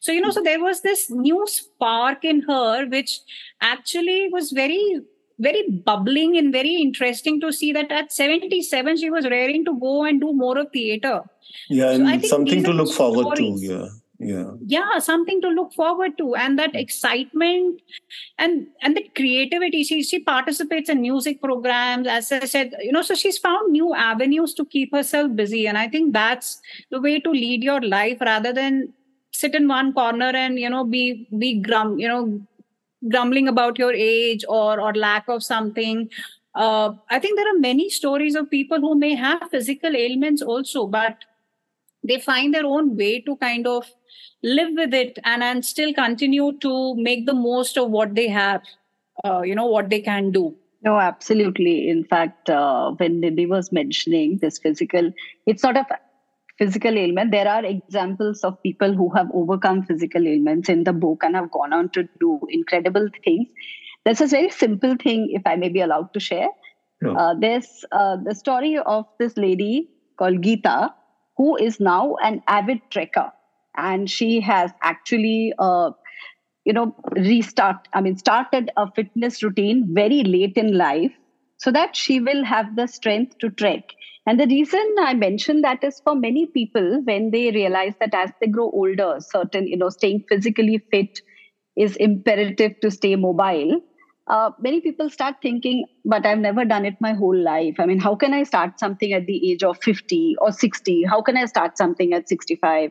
so 0.00 0.12
you 0.12 0.20
know 0.20 0.30
so 0.30 0.42
there 0.42 0.62
was 0.62 0.82
this 0.82 1.10
new 1.10 1.46
spark 1.46 2.24
in 2.24 2.42
her 2.42 2.86
which 2.86 3.20
actually 3.60 4.28
was 4.32 4.52
very 4.52 5.00
very 5.38 5.68
bubbling 5.84 6.36
and 6.36 6.52
very 6.52 6.76
interesting 6.76 7.40
to 7.40 7.52
see 7.52 7.72
that 7.72 7.90
at 7.90 8.12
77 8.12 8.96
she 8.96 9.10
was 9.10 9.28
raring 9.28 9.64
to 9.64 9.78
go 9.78 10.04
and 10.04 10.20
do 10.20 10.32
more 10.32 10.58
of 10.58 10.70
theater. 10.72 11.22
Yeah 11.68 11.90
and 11.90 12.24
something 12.24 12.62
to 12.64 12.72
look 12.72 12.92
forward 12.92 13.36
to 13.36 13.56
yeah 13.58 13.88
yeah. 14.20 14.52
Yeah 14.64 14.98
something 15.00 15.40
to 15.42 15.48
look 15.48 15.72
forward 15.72 16.16
to 16.18 16.34
and 16.36 16.58
that 16.58 16.74
excitement 16.74 17.80
and 18.38 18.68
and 18.80 18.96
the 18.96 19.08
creativity. 19.14 19.82
She 19.82 20.02
she 20.02 20.20
participates 20.20 20.88
in 20.88 21.00
music 21.00 21.42
programs 21.42 22.06
as 22.06 22.30
i 22.30 22.44
said 22.44 22.74
you 22.80 22.92
know 22.92 23.02
so 23.02 23.14
she's 23.14 23.38
found 23.38 23.72
new 23.72 23.92
avenues 23.94 24.54
to 24.54 24.64
keep 24.64 24.94
herself 24.94 25.34
busy 25.34 25.66
and 25.66 25.76
i 25.76 25.88
think 25.88 26.12
that's 26.12 26.60
the 26.90 27.00
way 27.00 27.18
to 27.18 27.30
lead 27.30 27.64
your 27.64 27.80
life 27.80 28.18
rather 28.20 28.52
than 28.52 28.92
sit 29.34 29.54
in 29.54 29.68
one 29.68 29.92
corner 29.92 30.30
and 30.42 30.58
you 30.58 30.70
know 30.70 30.84
be 30.84 31.28
be 31.44 31.54
grum 31.68 31.98
you 31.98 32.08
know 32.08 32.22
grumbling 33.10 33.48
about 33.48 33.78
your 33.78 33.92
age 33.92 34.44
or 34.48 34.80
or 34.80 34.94
lack 34.94 35.28
of 35.28 35.42
something. 35.42 36.08
Uh, 36.54 36.92
i 37.10 37.18
think 37.22 37.36
there 37.36 37.48
are 37.52 37.58
many 37.62 37.84
stories 37.90 38.36
of 38.40 38.48
people 38.48 38.78
who 38.82 38.90
may 38.98 39.14
have 39.20 39.40
physical 39.54 39.96
ailments 40.00 40.40
also 40.40 40.82
but 40.86 41.24
they 42.10 42.18
find 42.26 42.54
their 42.54 42.64
own 42.64 42.96
way 42.96 43.20
to 43.20 43.34
kind 43.38 43.66
of 43.66 43.88
live 44.44 44.70
with 44.76 44.94
it 44.94 45.18
and 45.24 45.42
and 45.42 45.64
still 45.64 45.92
continue 45.94 46.52
to 46.66 46.94
make 46.96 47.26
the 47.26 47.34
most 47.34 47.76
of 47.76 47.90
what 47.90 48.14
they 48.14 48.28
have 48.28 48.62
uh, 49.24 49.40
you 49.42 49.54
know 49.54 49.66
what 49.66 49.90
they 49.90 50.00
can 50.00 50.30
do. 50.30 50.54
No 50.82 50.98
absolutely. 50.98 51.88
In 51.88 52.04
fact 52.04 52.50
uh, 52.50 52.90
when 52.92 53.20
Nidhi 53.22 53.48
was 53.48 53.72
mentioning 53.72 54.38
this 54.38 54.58
physical 54.58 55.12
it's 55.46 55.62
sort 55.62 55.76
of 55.76 55.86
physical 56.58 56.96
ailment. 56.96 57.30
There 57.32 57.48
are 57.48 57.64
examples 57.64 58.42
of 58.44 58.62
people 58.62 58.94
who 58.94 59.10
have 59.14 59.28
overcome 59.34 59.82
physical 59.84 60.26
ailments 60.26 60.68
in 60.68 60.84
the 60.84 60.92
book 60.92 61.22
and 61.24 61.34
have 61.34 61.50
gone 61.50 61.72
on 61.72 61.88
to 61.90 62.08
do 62.20 62.40
incredible 62.48 63.08
things. 63.24 63.48
There's 64.04 64.20
a 64.20 64.26
very 64.26 64.50
simple 64.50 64.96
thing, 65.02 65.28
if 65.32 65.42
I 65.46 65.56
may 65.56 65.68
be 65.68 65.80
allowed 65.80 66.12
to 66.14 66.20
share. 66.20 66.48
No. 67.00 67.16
Uh, 67.16 67.34
there's 67.38 67.84
uh, 67.90 68.16
the 68.24 68.34
story 68.34 68.78
of 68.78 69.06
this 69.18 69.36
lady 69.36 69.90
called 70.18 70.42
Geeta, 70.42 70.92
who 71.36 71.56
is 71.56 71.80
now 71.80 72.16
an 72.22 72.42
avid 72.46 72.80
trekker, 72.90 73.30
and 73.76 74.08
she 74.08 74.40
has 74.40 74.70
actually, 74.82 75.52
uh, 75.58 75.90
you 76.64 76.72
know, 76.72 76.94
restart. 77.16 77.88
I 77.92 78.00
mean, 78.00 78.16
started 78.16 78.70
a 78.76 78.90
fitness 78.92 79.42
routine 79.42 79.88
very 79.92 80.22
late 80.22 80.56
in 80.56 80.78
life, 80.78 81.12
so 81.56 81.72
that 81.72 81.96
she 81.96 82.20
will 82.20 82.44
have 82.44 82.76
the 82.76 82.86
strength 82.86 83.38
to 83.38 83.50
trek 83.50 83.82
and 84.26 84.40
the 84.40 84.46
reason 84.46 84.94
I 85.00 85.14
mention 85.14 85.60
that 85.62 85.84
is 85.84 86.00
for 86.02 86.14
many 86.14 86.46
people, 86.46 87.02
when 87.04 87.30
they 87.30 87.50
realize 87.50 87.94
that 88.00 88.14
as 88.14 88.30
they 88.40 88.46
grow 88.46 88.70
older, 88.70 89.16
certain, 89.20 89.66
you 89.66 89.76
know, 89.76 89.90
staying 89.90 90.24
physically 90.28 90.82
fit 90.90 91.20
is 91.76 91.96
imperative 91.96 92.80
to 92.80 92.90
stay 92.90 93.16
mobile. 93.16 93.80
Uh, 94.26 94.50
many 94.58 94.80
people 94.80 95.10
start 95.10 95.36
thinking, 95.42 95.84
but 96.04 96.24
I've 96.24 96.38
never 96.38 96.64
done 96.64 96.86
it 96.86 96.94
my 97.00 97.12
whole 97.12 97.36
life. 97.36 97.74
I 97.78 97.84
mean, 97.84 97.98
how 97.98 98.14
can 98.14 98.32
I 98.32 98.44
start 98.44 98.78
something 98.78 99.12
at 99.12 99.26
the 99.26 99.52
age 99.52 99.62
of 99.62 99.76
50 99.82 100.36
or 100.40 100.52
60? 100.52 101.04
How 101.04 101.20
can 101.20 101.36
I 101.36 101.44
start 101.44 101.76
something 101.76 102.14
at 102.14 102.26
65? 102.28 102.90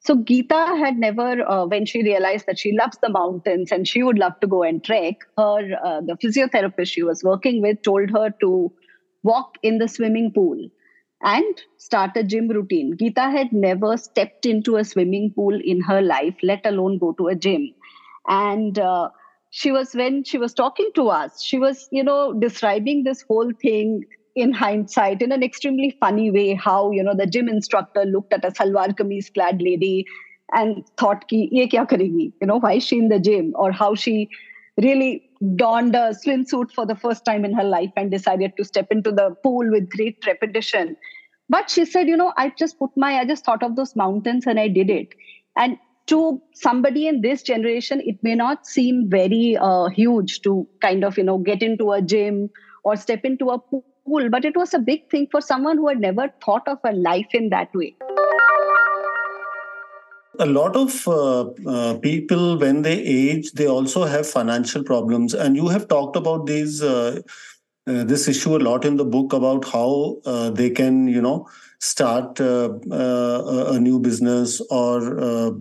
So 0.00 0.16
Geeta 0.16 0.78
had 0.78 0.96
never, 0.96 1.48
uh, 1.48 1.66
when 1.66 1.86
she 1.86 2.02
realized 2.02 2.46
that 2.46 2.58
she 2.58 2.76
loves 2.76 2.98
the 3.02 3.08
mountains 3.08 3.72
and 3.72 3.86
she 3.86 4.02
would 4.02 4.18
love 4.18 4.38
to 4.40 4.46
go 4.46 4.62
and 4.62 4.82
trek, 4.84 5.16
her 5.36 5.76
uh, 5.84 6.00
the 6.00 6.16
physiotherapist 6.22 6.88
she 6.88 7.02
was 7.02 7.22
working 7.24 7.60
with 7.62 7.82
told 7.82 8.10
her 8.10 8.30
to 8.40 8.72
walk 9.22 9.56
in 9.62 9.78
the 9.78 9.88
swimming 9.88 10.32
pool 10.32 10.68
and 11.22 11.62
start 11.76 12.10
a 12.16 12.24
gym 12.24 12.48
routine. 12.48 12.96
Geeta 12.96 13.30
had 13.30 13.52
never 13.52 13.96
stepped 13.96 14.46
into 14.46 14.76
a 14.76 14.84
swimming 14.84 15.32
pool 15.34 15.58
in 15.64 15.80
her 15.82 16.02
life, 16.02 16.34
let 16.42 16.64
alone 16.66 16.98
go 16.98 17.12
to 17.12 17.28
a 17.28 17.34
gym. 17.34 17.72
And 18.28 18.78
uh, 18.78 19.10
she 19.50 19.70
was, 19.70 19.94
when 19.94 20.24
she 20.24 20.38
was 20.38 20.54
talking 20.54 20.90
to 20.94 21.08
us, 21.08 21.42
she 21.42 21.58
was, 21.58 21.88
you 21.92 22.02
know, 22.02 22.32
describing 22.32 23.04
this 23.04 23.22
whole 23.22 23.52
thing 23.60 24.04
in 24.34 24.52
hindsight 24.52 25.20
in 25.22 25.30
an 25.30 25.42
extremely 25.42 25.96
funny 26.00 26.30
way 26.30 26.54
how, 26.54 26.90
you 26.90 27.02
know, 27.02 27.14
the 27.14 27.26
gym 27.26 27.48
instructor 27.48 28.04
looked 28.04 28.32
at 28.32 28.44
a 28.44 28.50
salwar 28.50 28.88
kameez 28.96 29.32
clad 29.32 29.60
lady 29.60 30.06
and 30.54 30.84
thought, 30.96 31.28
ki, 31.28 31.48
ye 31.52 31.68
kya 31.68 31.88
karegi? 31.88 32.32
You 32.40 32.46
know, 32.46 32.58
why 32.58 32.74
is 32.74 32.84
she 32.84 32.98
in 32.98 33.08
the 33.08 33.20
gym? 33.20 33.52
Or 33.54 33.72
how 33.72 33.94
she 33.94 34.28
really 34.80 35.28
donned 35.56 35.94
a 35.94 36.10
swimsuit 36.10 36.70
for 36.72 36.86
the 36.86 36.94
first 36.94 37.24
time 37.24 37.44
in 37.44 37.52
her 37.52 37.64
life 37.64 37.90
and 37.96 38.10
decided 38.10 38.52
to 38.56 38.64
step 38.64 38.86
into 38.90 39.10
the 39.10 39.34
pool 39.42 39.68
with 39.70 39.90
great 39.90 40.20
trepidation. 40.22 40.96
But 41.48 41.68
she 41.68 41.84
said, 41.84 42.08
you 42.08 42.16
know, 42.16 42.32
I 42.36 42.52
just 42.56 42.78
put 42.78 42.90
my, 42.96 43.18
I 43.18 43.24
just 43.26 43.44
thought 43.44 43.62
of 43.62 43.76
those 43.76 43.94
mountains 43.94 44.46
and 44.46 44.58
I 44.58 44.68
did 44.68 44.88
it. 44.88 45.08
And 45.56 45.76
to 46.06 46.40
somebody 46.54 47.06
in 47.06 47.20
this 47.20 47.42
generation, 47.42 48.00
it 48.04 48.22
may 48.22 48.34
not 48.34 48.66
seem 48.66 49.10
very 49.10 49.56
uh, 49.60 49.88
huge 49.88 50.40
to 50.42 50.66
kind 50.80 51.04
of, 51.04 51.18
you 51.18 51.24
know, 51.24 51.38
get 51.38 51.62
into 51.62 51.92
a 51.92 52.00
gym 52.00 52.48
or 52.84 52.96
step 52.96 53.24
into 53.24 53.50
a 53.50 53.58
pool, 53.58 53.82
but 54.30 54.44
it 54.44 54.56
was 54.56 54.72
a 54.74 54.78
big 54.78 55.10
thing 55.10 55.28
for 55.30 55.40
someone 55.40 55.76
who 55.76 55.88
had 55.88 56.00
never 56.00 56.32
thought 56.44 56.66
of 56.66 56.78
a 56.84 56.92
life 56.92 57.28
in 57.32 57.50
that 57.50 57.68
way 57.74 57.94
a 60.38 60.46
lot 60.46 60.76
of 60.76 61.06
uh, 61.06 61.50
uh, 61.66 61.98
people 61.98 62.58
when 62.58 62.82
they 62.82 62.98
age 62.98 63.52
they 63.52 63.66
also 63.66 64.04
have 64.04 64.26
financial 64.26 64.82
problems. 64.82 65.34
And 65.34 65.56
you 65.56 65.68
have 65.68 65.88
talked 65.88 66.16
about 66.16 66.46
these 66.46 66.82
uh, 66.82 67.20
uh 67.86 68.04
this 68.04 68.28
issue 68.28 68.56
a 68.56 68.62
lot 68.62 68.84
in 68.84 68.96
the 68.96 69.04
book 69.04 69.32
about 69.32 69.64
how 69.64 70.18
uh, 70.24 70.50
they 70.50 70.70
can 70.70 71.08
you 71.08 71.20
know 71.20 71.48
start 71.80 72.40
uh, 72.40 72.70
a 72.90 73.78
new 73.78 73.98
business 73.98 74.60
or 74.70 75.58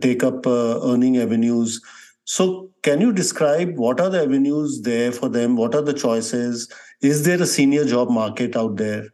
take 0.00 0.22
up 0.22 0.46
earning 0.46 1.16
avenues. 1.16 1.80
So 2.24 2.70
can 2.82 3.00
you 3.00 3.12
describe 3.12 3.76
what 3.76 4.00
are 4.00 4.10
the 4.10 4.22
avenues 4.22 4.82
there 4.82 5.12
for 5.12 5.28
them? 5.28 5.56
What 5.56 5.74
are 5.74 5.82
the 5.82 5.94
choices? 5.94 6.68
Is 7.00 7.24
there 7.24 7.40
a 7.40 7.46
senior 7.46 7.84
job 7.84 8.10
market 8.10 8.54
out 8.54 8.76
there? 8.76 9.06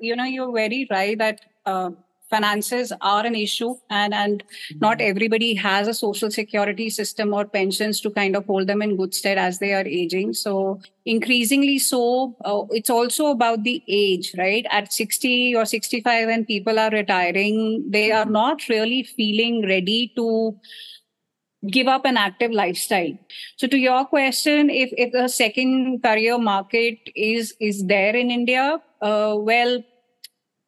You 0.00 0.14
know 0.14 0.24
you're 0.24 0.52
very 0.52 0.86
right 0.90 1.18
that 1.18 1.40
finances 2.30 2.92
are 3.00 3.24
an 3.24 3.34
issue 3.34 3.74
and 3.90 4.14
and 4.14 4.44
not 4.80 4.98
mm-hmm. 4.98 5.10
everybody 5.10 5.54
has 5.54 5.88
a 5.88 5.94
social 5.94 6.30
security 6.30 6.88
system 6.90 7.32
or 7.32 7.44
pensions 7.44 8.00
to 8.00 8.10
kind 8.10 8.36
of 8.36 8.44
hold 8.46 8.66
them 8.66 8.82
in 8.82 8.96
good 8.96 9.14
stead 9.14 9.38
as 9.38 9.58
they 9.58 9.72
are 9.74 9.86
aging 9.86 10.32
so 10.32 10.80
increasingly 11.06 11.78
so 11.78 12.36
uh, 12.44 12.62
it's 12.70 12.90
also 12.90 13.26
about 13.26 13.64
the 13.64 13.82
age 13.88 14.34
right 14.38 14.66
at 14.70 14.92
60 14.92 15.54
or 15.54 15.64
65 15.64 16.26
when 16.26 16.44
people 16.44 16.78
are 16.78 16.90
retiring 16.90 17.84
they 17.88 18.10
are 18.10 18.24
mm-hmm. 18.24 18.32
not 18.32 18.68
really 18.68 19.02
feeling 19.02 19.66
ready 19.66 20.12
to 20.16 20.56
give 21.66 21.88
up 21.88 22.04
an 22.04 22.16
active 22.16 22.52
lifestyle 22.52 23.18
so 23.56 23.66
to 23.66 23.78
your 23.78 24.04
question 24.04 24.70
if 24.70 24.90
if 24.96 25.12
the 25.12 25.28
second 25.28 26.02
career 26.02 26.38
market 26.38 26.98
is 27.16 27.54
is 27.60 27.84
there 27.86 28.14
in 28.14 28.30
india 28.30 28.80
uh, 29.02 29.34
well 29.36 29.82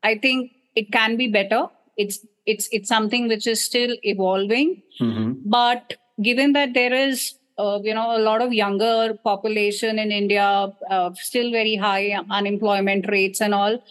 i 0.03 0.17
think 0.17 0.51
it 0.83 0.91
can 0.97 1.17
be 1.23 1.29
better 1.39 1.63
it's 1.97 2.21
it's 2.47 2.69
it's 2.73 2.89
something 2.89 3.29
which 3.33 3.47
is 3.47 3.63
still 3.71 3.93
evolving 4.15 4.83
mm-hmm. 5.01 5.33
but 5.59 5.95
given 6.29 6.53
that 6.53 6.75
there 6.75 6.95
is 6.95 7.35
uh, 7.59 7.79
you 7.83 7.95
know 7.95 8.17
a 8.17 8.23
lot 8.29 8.41
of 8.43 8.53
younger 8.53 9.15
population 9.31 9.99
in 9.99 10.13
india 10.21 10.47
uh, 10.97 11.11
still 11.15 11.51
very 11.51 11.75
high 11.87 12.07
unemployment 12.41 13.11
rates 13.17 13.41
and 13.41 13.55
all 13.55 13.83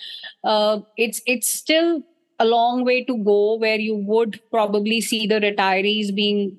uh, 0.43 0.79
it's 0.97 1.21
it's 1.25 1.51
still 1.63 2.01
a 2.39 2.45
long 2.45 2.83
way 2.89 3.03
to 3.03 3.15
go 3.29 3.55
where 3.63 3.79
you 3.87 3.95
would 4.11 4.39
probably 4.49 4.99
see 5.01 5.27
the 5.27 5.39
retirees 5.47 6.13
being 6.15 6.57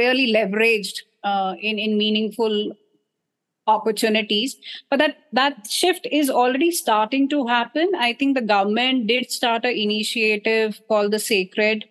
really 0.00 0.26
leveraged 0.38 1.02
uh, 1.24 1.54
in 1.60 1.78
in 1.78 1.96
meaningful 1.98 2.56
opportunities. 3.66 4.56
But 4.90 4.98
that 4.98 5.16
that 5.32 5.66
shift 5.68 6.06
is 6.10 6.30
already 6.30 6.70
starting 6.70 7.28
to 7.30 7.46
happen. 7.46 7.90
I 7.98 8.12
think 8.12 8.36
the 8.36 8.42
government 8.42 9.06
did 9.06 9.30
start 9.30 9.64
an 9.64 9.72
initiative 9.72 10.80
called 10.88 11.12
the 11.12 11.18
SACRED 11.18 11.84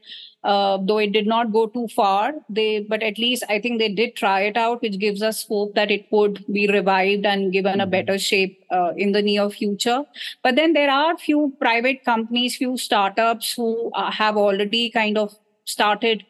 uh, 0.45 0.77
though 0.85 0.99
it 0.99 1.11
did 1.11 1.25
not 1.25 1.51
go 1.51 1.65
too 1.65 1.87
far. 1.87 2.33
They 2.49 2.85
but 2.87 3.01
at 3.03 3.17
least 3.17 3.43
i 3.49 3.59
think 3.59 3.79
they 3.79 3.89
did 3.89 4.15
try 4.15 4.41
it 4.49 4.57
out 4.63 4.81
which 4.81 4.99
gives 4.99 5.23
us 5.29 5.43
hope 5.47 5.73
that 5.75 5.91
it 5.95 6.09
could 6.09 6.43
be 6.57 6.67
revived 6.67 7.25
and 7.25 7.51
given 7.51 7.81
a 7.81 7.83
mm-hmm. 7.83 7.91
better 7.91 8.17
shape 8.19 8.59
uh, 8.71 8.91
in 8.95 9.11
the 9.11 9.21
near 9.21 9.49
future. 9.49 10.03
But 10.43 10.55
then 10.55 10.73
there 10.73 10.91
are 10.91 11.17
few 11.17 11.55
private 11.59 12.05
companies 12.05 12.57
few 12.57 12.77
startups 12.77 13.53
who 13.53 13.91
uh, 13.93 14.11
have 14.11 14.37
already 14.37 14.89
kind 14.89 15.17
of 15.17 15.35
started 15.65 16.23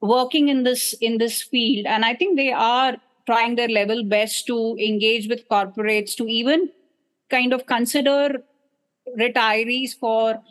working 0.00 0.48
in 0.48 0.62
this 0.62 0.92
in 1.00 1.18
this 1.18 1.42
field. 1.42 1.86
And 1.86 2.04
i 2.04 2.14
think 2.14 2.36
they 2.36 2.52
are 2.52 2.96
trying 3.26 3.56
their 3.56 3.68
level 3.68 4.04
best 4.04 4.46
to 4.46 4.76
engage 4.78 5.28
with 5.28 5.48
corporates 5.48 6.16
to 6.16 6.26
even 6.26 6.70
kind 7.30 7.52
of 7.52 7.66
consider 7.66 8.42
retirees 9.18 9.90
for 9.98 10.42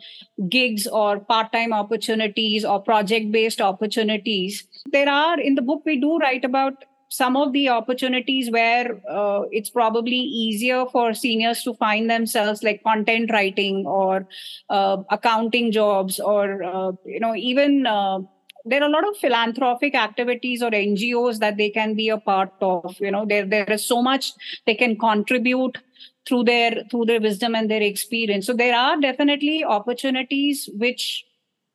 gigs 0.48 0.86
or 0.86 1.18
part-time 1.20 1.72
opportunities 1.72 2.64
or 2.64 2.80
project-based 2.80 3.60
opportunities. 3.60 4.66
There 4.92 5.08
are 5.08 5.40
in 5.40 5.54
the 5.54 5.62
book 5.62 5.82
we 5.84 6.00
do 6.00 6.18
write 6.18 6.44
about 6.44 6.84
some 7.08 7.36
of 7.36 7.52
the 7.52 7.68
opportunities 7.68 8.50
where 8.50 9.00
uh, 9.08 9.42
it's 9.52 9.70
probably 9.70 10.16
easier 10.16 10.84
for 10.86 11.14
seniors 11.14 11.62
to 11.62 11.74
find 11.74 12.10
themselves 12.10 12.62
like 12.62 12.82
content 12.82 13.30
writing 13.30 13.84
or 13.86 14.26
uh, 14.70 14.96
accounting 15.10 15.70
jobs 15.70 16.18
or 16.18 16.62
uh, 16.64 16.92
you 17.04 17.20
know 17.20 17.34
even 17.34 17.86
uh, 17.86 18.18
there 18.64 18.82
are 18.82 18.88
a 18.88 18.92
lot 18.92 19.06
of 19.06 19.16
philanthropic 19.18 19.94
activities 19.94 20.62
or 20.62 20.70
ngos 20.70 21.38
that 21.38 21.56
they 21.56 21.68
can 21.68 21.94
be 21.94 22.08
a 22.08 22.18
part 22.18 22.52
of 22.60 22.96
you 22.98 23.10
know. 23.10 23.24
There 23.26 23.44
there 23.44 23.70
is 23.70 23.84
so 23.84 24.02
much 24.02 24.32
they 24.66 24.74
can 24.74 24.96
contribute 24.98 25.78
through 26.26 26.44
their 26.44 26.84
through 26.90 27.06
their 27.06 27.20
wisdom 27.20 27.54
and 27.54 27.70
their 27.70 27.82
experience. 27.82 28.46
So 28.46 28.54
there 28.54 28.74
are 28.76 29.00
definitely 29.00 29.64
opportunities 29.64 30.68
which 30.78 31.24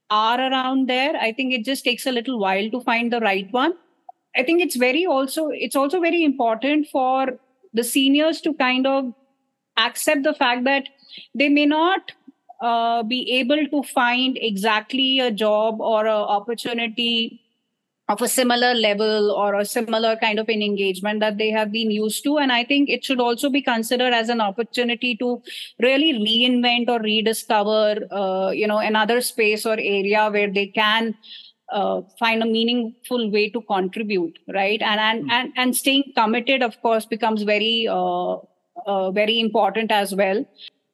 are 0.10 0.40
around 0.40 0.88
there. 0.90 1.16
I 1.16 1.32
think 1.32 1.54
it 1.54 1.64
just 1.64 1.84
takes 1.84 2.08
a 2.08 2.12
little 2.12 2.40
while 2.40 2.70
to 2.72 2.82
find 2.82 3.14
the 3.14 3.20
right 3.20 3.52
one. 3.52 3.74
I 4.36 4.44
think 4.44 4.62
it's 4.62 4.76
very 4.76 5.06
also 5.06 5.50
it's 5.50 5.76
also 5.76 6.00
very 6.00 6.24
important 6.24 6.88
for 6.88 7.40
the 7.74 7.84
seniors 7.84 8.42
to 8.42 8.54
kind 8.54 8.88
of 8.88 9.14
accept 9.78 10.24
the 10.24 10.34
fact 10.34 10.64
that 10.66 10.90
they 11.36 11.50
may 11.50 11.66
not 11.66 12.12
uh, 12.62 13.04
be 13.04 13.32
able 13.32 13.68
to 13.68 13.84
find 13.84 14.38
exactly 14.42 15.20
a 15.20 15.32
job 15.32 15.80
or 15.80 16.06
an 16.06 16.14
opportunity 16.14 17.42
of 18.10 18.22
a 18.24 18.28
similar 18.28 18.74
level 18.74 19.32
or 19.32 19.54
a 19.54 19.64
similar 19.64 20.16
kind 20.16 20.40
of 20.40 20.50
an 20.50 20.64
engagement 20.64 21.20
that 21.20 21.38
they 21.38 21.50
have 21.52 21.72
been 21.72 21.92
used 21.92 22.24
to. 22.24 22.38
And 22.38 22.52
i 22.52 22.64
think 22.64 22.90
it 22.90 23.06
should 23.06 23.22
also 23.22 23.50
be 23.50 23.62
considered 23.62 24.14
as 24.14 24.30
an 24.30 24.42
opportunity 24.42 25.16
to 25.18 25.42
really 25.80 26.14
reinvent 26.14 26.90
or 26.90 27.00
rediscover 27.00 28.00
uh, 28.12 28.50
you 28.50 28.68
know 28.68 28.80
another 28.80 29.22
space 29.22 29.66
or 29.66 29.74
area 29.74 30.30
where 30.30 30.52
they 30.52 30.68
can 30.68 31.16
uh, 31.72 32.02
find 32.18 32.42
a 32.42 32.48
meaningful 32.48 33.30
way 33.30 33.50
to 33.52 33.62
contribute 33.62 34.40
right? 34.48 34.82
And 34.82 35.00
and 35.00 35.24
mm. 35.26 35.32
and, 35.32 35.54
and 35.56 35.76
staying 35.76 36.12
committed 36.16 36.64
of 36.64 36.82
course 36.82 37.06
becomes 37.06 37.44
very 37.44 37.88
uh, 37.88 38.38
uh 38.88 39.12
very 39.12 39.40
important 39.40 39.92
as 39.92 40.16
well 40.16 40.46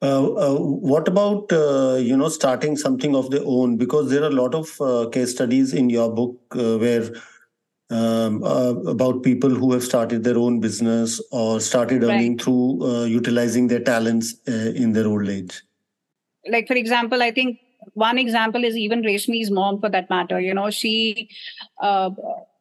uh, 0.01 0.33
uh, 0.33 0.55
what 0.59 1.07
about 1.07 1.51
uh, 1.51 1.95
you 1.95 2.15
know 2.17 2.29
starting 2.29 2.75
something 2.75 3.15
of 3.15 3.31
their 3.31 3.43
own? 3.45 3.77
Because 3.77 4.09
there 4.09 4.23
are 4.23 4.27
a 4.27 4.41
lot 4.41 4.53
of 4.53 4.79
uh, 4.81 5.09
case 5.09 5.31
studies 5.31 5.73
in 5.73 5.89
your 5.89 6.13
book 6.13 6.37
uh, 6.51 6.77
where 6.77 7.09
um, 7.89 8.43
uh, 8.43 8.73
about 8.87 9.23
people 9.23 9.49
who 9.49 9.71
have 9.71 9.83
started 9.83 10.23
their 10.23 10.37
own 10.37 10.59
business 10.59 11.21
or 11.31 11.59
started 11.59 12.03
earning 12.03 12.33
right. 12.33 12.41
through 12.41 13.05
utilizing 13.05 13.67
their 13.67 13.79
talents 13.79 14.33
in 14.47 14.93
their 14.93 15.07
old 15.07 15.29
age. 15.29 15.61
Like 16.47 16.67
for 16.67 16.75
example, 16.75 17.23
I 17.23 17.31
think 17.31 17.59
one 17.93 18.17
example 18.17 18.63
is 18.63 18.75
even 18.75 19.01
Reshmi's 19.01 19.49
mom, 19.49 19.79
for 19.79 19.89
that 19.89 20.09
matter. 20.09 20.39
You 20.39 20.53
know, 20.53 20.69
she 20.71 21.29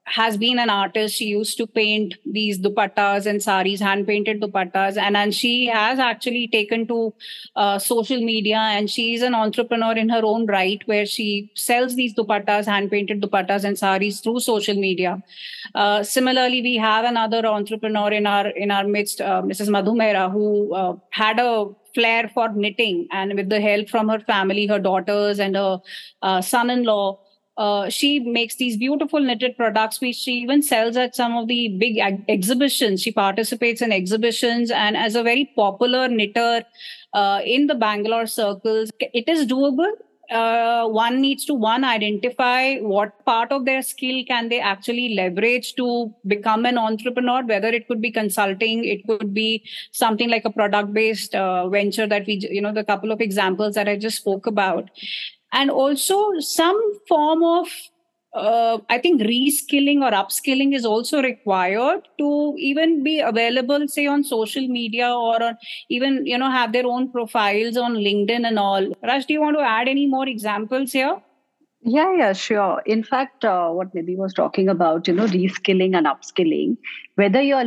has 0.07 0.37
been 0.37 0.59
an 0.59 0.69
artist. 0.69 1.15
She 1.15 1.27
used 1.27 1.57
to 1.59 1.67
paint 1.67 2.15
these 2.27 2.59
dupattas 2.59 3.27
and 3.27 3.43
saris, 3.43 3.81
hand 3.81 4.07
painted 4.07 4.41
dupattas, 4.41 4.97
and 4.97 5.17
and 5.17 5.35
she 5.35 5.67
has 5.67 5.99
actually 5.99 6.49
taken 6.49 6.87
to 6.89 7.15
uh, 7.57 7.79
social 7.79 8.21
media, 8.21 8.59
and 8.59 8.91
she 8.91 9.15
is 9.15 9.23
an 9.23 9.35
entrepreneur 9.35 9.93
in 9.93 10.09
her 10.11 10.23
own 10.25 10.47
right, 10.47 10.83
where 10.87 11.07
she 11.07 11.51
sells 11.55 11.97
these 11.97 12.15
dupattas, 12.15 12.67
hand 12.67 12.91
painted 12.91 13.23
dupattas 13.23 13.65
and 13.65 13.79
saris 13.79 14.21
through 14.21 14.41
social 14.41 14.77
media. 14.77 15.23
Uh, 15.75 16.03
similarly, 16.03 16.61
we 16.61 16.77
have 16.77 17.05
another 17.05 17.47
entrepreneur 17.47 18.11
in 18.13 18.27
our 18.27 18.49
in 18.49 18.71
our 18.71 18.87
midst, 18.87 19.21
uh, 19.21 19.43
Mrs. 19.43 19.71
Madhu 19.71 19.93
Mehra, 19.93 20.31
who 20.31 20.75
uh, 20.75 20.95
had 21.11 21.41
a 21.41 21.67
flair 21.95 22.31
for 22.35 22.53
knitting, 22.53 23.07
and 23.11 23.35
with 23.35 23.49
the 23.49 23.61
help 23.61 23.89
from 23.89 24.09
her 24.09 24.21
family, 24.21 24.67
her 24.67 24.79
daughters, 24.79 25.39
and 25.39 25.57
her 25.57 25.81
uh, 26.23 26.41
son-in-law 26.43 27.19
uh, 27.57 27.89
she 27.89 28.19
makes 28.19 28.57
these 28.57 28.77
beautiful 28.77 29.21
knitted 29.21 29.57
products. 29.57 30.01
Which 30.01 30.17
she 30.17 30.33
even 30.33 30.63
sells 30.63 30.97
at 30.97 31.15
some 31.15 31.37
of 31.37 31.49
the 31.49 31.69
big 31.79 31.99
ag- 31.99 32.25
exhibitions. 32.29 33.03
She 33.03 33.13
participates 33.13 33.81
in 33.83 33.93
exhibitions 33.93 34.71
and 34.71 34.97
as 34.97 35.15
a 35.15 35.23
very 35.23 35.53
popular 35.57 36.09
knitter 36.09 36.65
uh, 37.13 37.41
in 37.45 37.67
the 37.67 37.75
bangalore 37.75 38.27
circles 38.27 38.91
it 39.01 39.29
is 39.29 39.47
doable. 39.47 39.93
Uh, 40.31 40.89
one 40.89 41.21
needs 41.21 41.45
to 41.45 41.53
one 41.53 41.85
identify 41.85 42.77
what 42.79 43.25
part 43.27 43.53
of 43.53 43.67
their 43.67 43.83
skill 43.83 44.25
can 44.27 44.49
they 44.49 44.59
actually 44.59 45.15
leverage 45.15 45.75
to 45.75 46.13
become 46.27 46.65
an 46.65 46.79
entrepreneur 46.79 47.45
whether 47.45 47.69
it 47.69 47.87
could 47.87 48.01
be 48.01 48.11
consulting 48.11 48.87
it 48.87 49.07
could 49.07 49.35
be 49.35 49.63
something 49.93 50.31
like 50.31 50.47
a 50.47 50.51
product 50.51 50.95
based 50.95 51.35
uh, 51.35 51.69
venture 51.69 52.07
that 52.07 52.27
we 52.27 52.41
you 52.51 52.63
know 52.63 52.73
the 52.73 52.83
couple 52.83 53.13
of 53.13 53.21
examples 53.21 53.75
that 53.75 53.87
i 53.87 53.99
just 53.99 54.17
spoke 54.17 54.47
about 54.47 54.89
and 55.55 55.71
also 55.71 56.39
some 56.41 56.79
form 57.09 57.43
of 57.43 57.69
uh, 58.35 58.79
I 58.89 58.99
think 58.99 59.23
reskilling 59.23 60.03
or 60.03 60.11
upskilling 60.11 60.75
is 60.75 60.85
also 60.85 61.23
required 61.23 62.09
to 62.19 62.55
even 62.59 63.05
be 63.05 63.21
available, 63.21 63.87
say, 63.87 64.07
on 64.07 64.25
social 64.25 64.67
media 64.67 65.09
or 65.09 65.41
on 65.41 65.57
even, 65.89 66.27
you 66.27 66.37
know, 66.37 66.51
have 66.51 66.73
their 66.73 66.87
own 66.87 67.13
profiles 67.13 67.77
on 67.77 67.95
LinkedIn 67.95 68.45
and 68.45 68.59
all. 68.59 68.93
Raj, 69.05 69.27
do 69.27 69.35
you 69.35 69.41
want 69.41 69.57
to 69.57 69.63
add 69.63 69.87
any 69.87 70.07
more 70.07 70.27
examples 70.27 70.93
here? 70.93 71.17
Yeah, 71.83 72.17
yeah, 72.17 72.33
sure. 72.33 72.83
In 72.87 73.05
fact, 73.05 73.45
uh, 73.45 73.69
what 73.69 73.95
Nidhi 73.95 74.17
was 74.17 74.33
talking 74.33 74.69
about, 74.69 75.07
you 75.07 75.15
know, 75.15 75.27
reskilling 75.27 75.95
and 75.95 76.07
upskilling, 76.07 76.79
whether 77.17 77.43
you're 77.43 77.65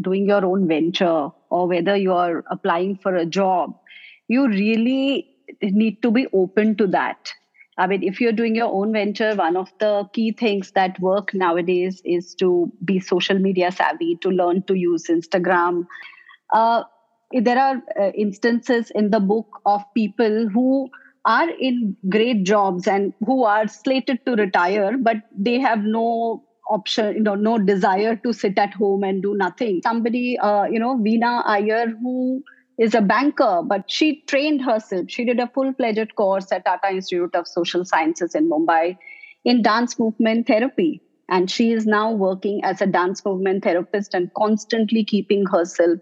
doing 0.00 0.26
your 0.26 0.44
own 0.44 0.66
venture 0.66 1.28
or 1.50 1.68
whether 1.68 1.94
you're 1.94 2.42
applying 2.50 2.96
for 2.96 3.14
a 3.14 3.26
job, 3.26 3.78
you 4.26 4.48
really 4.48 5.31
need 5.60 6.02
to 6.02 6.10
be 6.10 6.26
open 6.32 6.76
to 6.76 6.86
that. 6.88 7.32
I 7.78 7.86
mean, 7.86 8.02
if 8.02 8.20
you're 8.20 8.32
doing 8.32 8.54
your 8.54 8.70
own 8.70 8.92
venture, 8.92 9.34
one 9.34 9.56
of 9.56 9.72
the 9.80 10.04
key 10.12 10.32
things 10.32 10.72
that 10.72 11.00
work 11.00 11.32
nowadays 11.32 12.02
is 12.04 12.34
to 12.36 12.70
be 12.84 13.00
social 13.00 13.38
media 13.38 13.72
savvy, 13.72 14.16
to 14.20 14.28
learn 14.28 14.62
to 14.64 14.74
use 14.74 15.06
Instagram. 15.08 15.86
Uh, 16.52 16.84
there 17.32 17.58
are 17.58 17.82
uh, 17.98 18.10
instances 18.10 18.92
in 18.94 19.10
the 19.10 19.20
book 19.20 19.48
of 19.64 19.82
people 19.94 20.48
who 20.50 20.90
are 21.24 21.48
in 21.48 21.96
great 22.10 22.44
jobs 22.44 22.86
and 22.86 23.14
who 23.24 23.44
are 23.44 23.66
slated 23.68 24.18
to 24.26 24.32
retire, 24.34 24.98
but 24.98 25.16
they 25.36 25.58
have 25.58 25.82
no 25.82 26.44
option, 26.68 27.14
you 27.14 27.22
know, 27.22 27.34
no 27.34 27.58
desire 27.58 28.16
to 28.16 28.32
sit 28.32 28.58
at 28.58 28.74
home 28.74 29.02
and 29.02 29.22
do 29.22 29.34
nothing. 29.34 29.80
Somebody, 29.82 30.38
uh, 30.38 30.64
you 30.64 30.78
know, 30.78 30.96
Veena 30.96 31.42
Iyer, 31.46 31.86
who 31.88 32.42
is 32.78 32.94
a 32.94 33.00
banker, 33.00 33.62
but 33.64 33.90
she 33.90 34.22
trained 34.26 34.62
herself. 34.62 35.06
She 35.08 35.24
did 35.24 35.38
a 35.38 35.48
full 35.48 35.72
fledged 35.74 36.14
course 36.14 36.50
at 36.52 36.64
Tata 36.64 36.90
Institute 36.90 37.34
of 37.34 37.46
Social 37.46 37.84
Sciences 37.84 38.34
in 38.34 38.48
Mumbai 38.48 38.96
in 39.44 39.62
dance 39.62 39.98
movement 39.98 40.46
therapy. 40.46 41.00
And 41.28 41.50
she 41.50 41.72
is 41.72 41.86
now 41.86 42.12
working 42.12 42.62
as 42.64 42.80
a 42.80 42.86
dance 42.86 43.24
movement 43.24 43.64
therapist 43.64 44.14
and 44.14 44.32
constantly 44.34 45.04
keeping 45.04 45.46
herself, 45.46 45.98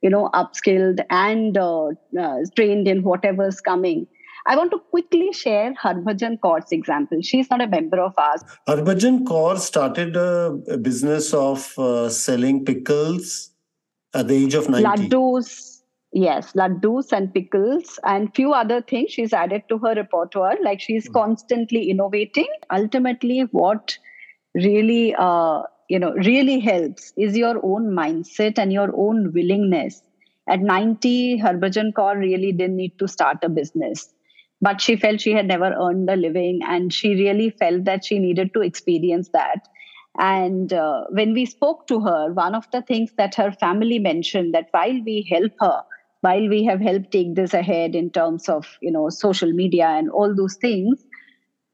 you 0.00 0.10
know, 0.10 0.30
upskilled 0.34 1.04
and 1.10 1.56
uh, 1.56 1.88
uh, 2.18 2.38
trained 2.56 2.88
in 2.88 3.02
whatever's 3.02 3.60
coming. 3.60 4.06
I 4.46 4.56
want 4.56 4.72
to 4.72 4.78
quickly 4.78 5.32
share 5.32 5.72
Harbhajan 5.74 6.40
Kaur's 6.40 6.72
example. 6.72 7.20
She's 7.22 7.48
not 7.48 7.60
a 7.60 7.68
member 7.68 8.00
of 8.00 8.12
ours. 8.18 8.42
Harbhajan 8.68 9.22
Kaur 9.24 9.56
started 9.58 10.16
a, 10.16 10.78
business 10.78 11.32
of 11.32 11.78
uh, 11.78 12.08
selling 12.08 12.64
pickles 12.64 13.50
at 14.14 14.26
the 14.26 14.34
age 14.34 14.54
of 14.54 14.68
90. 14.68 15.08
Laddus, 15.08 15.71
Yes, 16.14 16.52
laddus 16.52 17.10
and 17.10 17.32
pickles 17.32 17.98
and 18.04 18.34
few 18.34 18.52
other 18.52 18.82
things 18.82 19.12
she's 19.12 19.32
added 19.32 19.62
to 19.70 19.78
her 19.78 19.94
repertoire. 19.94 20.56
Like 20.62 20.78
she's 20.78 21.08
mm. 21.08 21.14
constantly 21.14 21.88
innovating. 21.88 22.48
Ultimately, 22.70 23.40
what 23.50 23.96
really, 24.54 25.14
uh, 25.18 25.62
you 25.88 25.98
know, 25.98 26.12
really 26.12 26.60
helps 26.60 27.14
is 27.16 27.36
your 27.36 27.58
own 27.64 27.92
mindset 27.92 28.58
and 28.58 28.70
your 28.70 28.90
own 28.94 29.32
willingness. 29.32 30.02
At 30.46 30.60
90, 30.60 31.40
Harbhajan 31.40 31.94
Kaur 31.94 32.18
really 32.18 32.52
didn't 32.52 32.76
need 32.76 32.98
to 32.98 33.08
start 33.08 33.38
a 33.42 33.48
business, 33.48 34.12
but 34.60 34.82
she 34.82 34.96
felt 34.96 35.20
she 35.20 35.32
had 35.32 35.46
never 35.46 35.72
earned 35.72 36.10
a 36.10 36.16
living, 36.16 36.60
and 36.64 36.92
she 36.92 37.14
really 37.14 37.50
felt 37.50 37.84
that 37.84 38.04
she 38.04 38.18
needed 38.18 38.52
to 38.52 38.60
experience 38.60 39.30
that. 39.32 39.66
And 40.18 40.72
uh, 40.74 41.04
when 41.10 41.32
we 41.32 41.46
spoke 41.46 41.86
to 41.86 42.00
her, 42.00 42.32
one 42.34 42.54
of 42.54 42.70
the 42.70 42.82
things 42.82 43.12
that 43.16 43.36
her 43.36 43.52
family 43.52 43.98
mentioned 43.98 44.52
that 44.52 44.66
while 44.72 45.00
we 45.04 45.26
help 45.30 45.52
her 45.60 45.84
while 46.22 46.48
we 46.48 46.64
have 46.64 46.80
helped 46.80 47.10
take 47.12 47.34
this 47.36 47.54
ahead 47.54 47.94
in 47.94 48.10
terms 48.10 48.48
of 48.48 48.76
you 48.80 48.90
know 48.90 49.08
social 49.08 49.52
media 49.62 49.86
and 49.86 50.10
all 50.10 50.34
those 50.42 50.56
things 50.66 51.04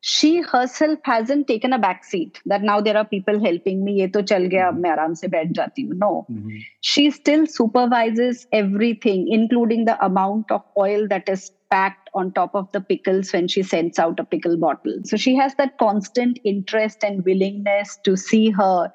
she 0.01 0.41
herself 0.41 0.99
hasn't 1.05 1.49
taken 1.49 1.73
a 1.73 1.79
back 1.85 2.05
seat 2.05 2.41
that 2.47 2.63
now 2.63 2.81
there 2.81 2.97
are 2.97 3.05
people 3.05 3.41
helping 3.45 3.85
me 3.85 3.95
ye 4.01 4.09
to 4.17 4.23
chal 4.33 4.49
gaya 4.53 4.69
ab 4.69 4.83
main 4.85 4.93
aaram 4.93 5.17
se 5.23 5.31
baith 5.37 5.55
jati 5.61 5.87
hu 5.89 5.97
no 6.03 6.11
mm-hmm. 6.19 6.61
she 6.91 7.07
still 7.21 7.47
supervises 7.55 8.45
everything 8.63 9.25
including 9.39 9.89
the 9.91 9.97
amount 10.11 10.59
of 10.59 10.85
oil 10.87 11.09
that 11.15 11.35
is 11.37 11.49
packed 11.71 12.09
on 12.15 12.33
top 12.33 12.55
of 12.55 12.71
the 12.73 12.81
pickles 12.81 13.33
when 13.33 13.49
she 13.49 13.63
sends 13.63 13.99
out 13.99 14.19
a 14.21 14.25
pickle 14.25 14.57
bottle. 14.57 14.95
So 15.05 15.17
she 15.17 15.35
has 15.37 15.55
that 15.57 15.79
constant 15.79 16.39
interest 16.45 17.05
and 17.05 17.25
willingness 17.25 17.99
to 18.05 18.17
see 18.17 18.51
her 18.51 18.91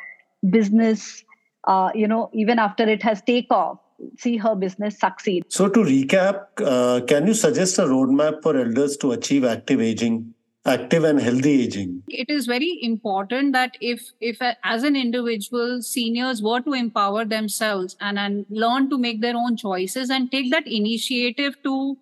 business, 0.49 1.23
uh, 1.67 1.91
you 1.93 2.07
know, 2.07 2.29
even 2.33 2.59
after 2.59 2.87
it 2.87 3.03
has 3.03 3.21
take 3.21 3.51
off, 3.51 3.77
see 4.17 4.37
her 4.37 4.55
business 4.55 4.99
succeed. 4.99 5.45
So 5.49 5.67
to 5.69 5.79
recap, 5.79 6.45
uh, 6.63 7.05
can 7.05 7.27
you 7.27 7.33
suggest 7.33 7.79
a 7.79 7.83
roadmap 7.83 8.41
for 8.43 8.57
elders 8.57 8.97
to 8.97 9.11
achieve 9.11 9.43
active 9.43 9.81
aging? 9.81 10.33
active 10.65 11.03
and 11.03 11.19
healthy 11.19 11.63
aging 11.63 12.01
it 12.07 12.29
is 12.29 12.45
very 12.45 12.79
important 12.81 13.51
that 13.51 13.75
if 13.81 14.01
if 14.21 14.37
as 14.63 14.83
an 14.83 14.95
individual 14.95 15.81
seniors 15.81 16.41
were 16.41 16.61
to 16.61 16.73
empower 16.73 17.25
themselves 17.25 17.97
and 17.99 18.17
and 18.17 18.45
learn 18.49 18.89
to 18.89 18.97
make 18.97 19.19
their 19.19 19.35
own 19.35 19.57
choices 19.57 20.09
and 20.09 20.31
take 20.31 20.49
that 20.51 20.65
initiative 20.65 21.61
to 21.63 21.97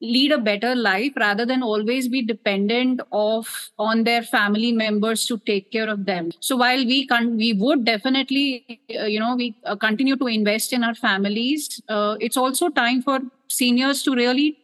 lead 0.00 0.30
a 0.30 0.38
better 0.38 0.74
life 0.74 1.12
rather 1.16 1.46
than 1.46 1.62
always 1.62 2.06
be 2.08 2.22
dependent 2.22 3.00
of 3.12 3.70
on 3.78 4.04
their 4.04 4.22
family 4.22 4.70
members 4.72 5.24
to 5.26 5.38
take 5.38 5.72
care 5.72 5.88
of 5.88 6.04
them. 6.04 6.30
So 6.40 6.56
while 6.56 6.84
we 6.84 7.06
can 7.06 7.36
we 7.36 7.54
would 7.54 7.84
definitely 7.84 8.80
uh, 8.98 9.04
you 9.04 9.18
know 9.18 9.34
we 9.36 9.54
uh, 9.64 9.76
continue 9.76 10.16
to 10.16 10.26
invest 10.26 10.72
in 10.72 10.84
our 10.84 10.94
families 10.94 11.80
uh, 11.88 12.16
it's 12.20 12.36
also 12.36 12.68
time 12.68 13.02
for 13.02 13.20
seniors 13.48 14.02
to 14.02 14.14
really 14.14 14.58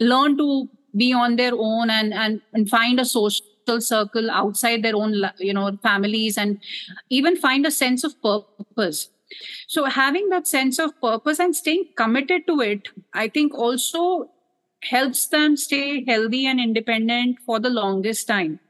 learn 0.00 0.36
to 0.38 0.68
be 0.96 1.12
on 1.12 1.36
their 1.36 1.52
own 1.54 1.90
and 1.90 2.14
and, 2.14 2.40
and 2.52 2.68
find 2.70 3.00
a 3.00 3.04
social 3.04 3.44
circle 3.80 4.30
outside 4.30 4.82
their 4.82 4.96
own 4.96 5.14
you 5.38 5.52
know 5.52 5.76
families 5.82 6.38
and 6.38 6.58
even 7.10 7.36
find 7.36 7.66
a 7.66 7.70
sense 7.70 8.04
of 8.04 8.20
purpose. 8.22 9.10
So 9.66 9.84
having 9.84 10.30
that 10.30 10.46
sense 10.46 10.78
of 10.78 10.98
purpose 11.00 11.38
and 11.38 11.54
staying 11.54 11.84
committed 11.96 12.46
to 12.46 12.60
it 12.60 12.88
i 13.12 13.28
think 13.28 13.54
also 13.54 14.30
helps 14.82 15.26
them 15.28 15.56
stay 15.56 16.04
healthy 16.04 16.46
and 16.46 16.60
independent 16.60 17.38
for 17.44 17.58
the 17.58 17.70
longest 17.70 18.26
time 18.26 18.60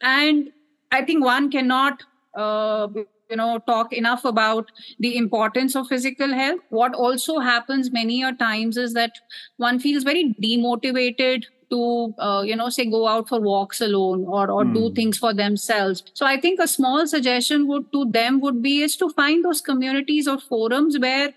and 0.00 0.50
i 0.90 1.02
think 1.02 1.24
one 1.24 1.50
cannot 1.50 2.02
uh, 2.34 2.88
you 3.30 3.36
know 3.36 3.58
talk 3.70 3.92
enough 3.92 4.24
about 4.24 4.70
the 4.98 5.16
importance 5.16 5.74
of 5.76 5.86
physical 5.86 6.34
health 6.34 6.60
what 6.70 6.94
also 6.94 7.38
happens 7.38 7.90
many 7.92 8.22
a 8.22 8.32
times 8.32 8.76
is 8.76 8.94
that 8.94 9.20
one 9.56 9.78
feels 9.78 10.02
very 10.02 10.34
demotivated 10.42 11.44
to 11.72 12.14
uh, 12.18 12.42
you 12.46 12.54
know 12.54 12.68
say 12.68 12.84
go 12.94 13.06
out 13.08 13.28
for 13.28 13.40
walks 13.40 13.80
alone 13.80 14.24
or 14.26 14.50
or 14.50 14.64
mm. 14.64 14.74
do 14.74 14.88
hmm. 14.88 14.94
things 14.94 15.18
for 15.24 15.32
themselves 15.42 16.02
so 16.20 16.26
i 16.26 16.38
think 16.40 16.60
a 16.60 16.68
small 16.72 17.06
suggestion 17.06 17.66
would 17.66 17.86
to 17.92 18.04
them 18.18 18.40
would 18.40 18.62
be 18.66 18.74
is 18.88 18.96
to 19.02 19.08
find 19.20 19.44
those 19.44 19.62
communities 19.70 20.28
or 20.34 20.38
forums 20.38 20.98
where 21.06 21.32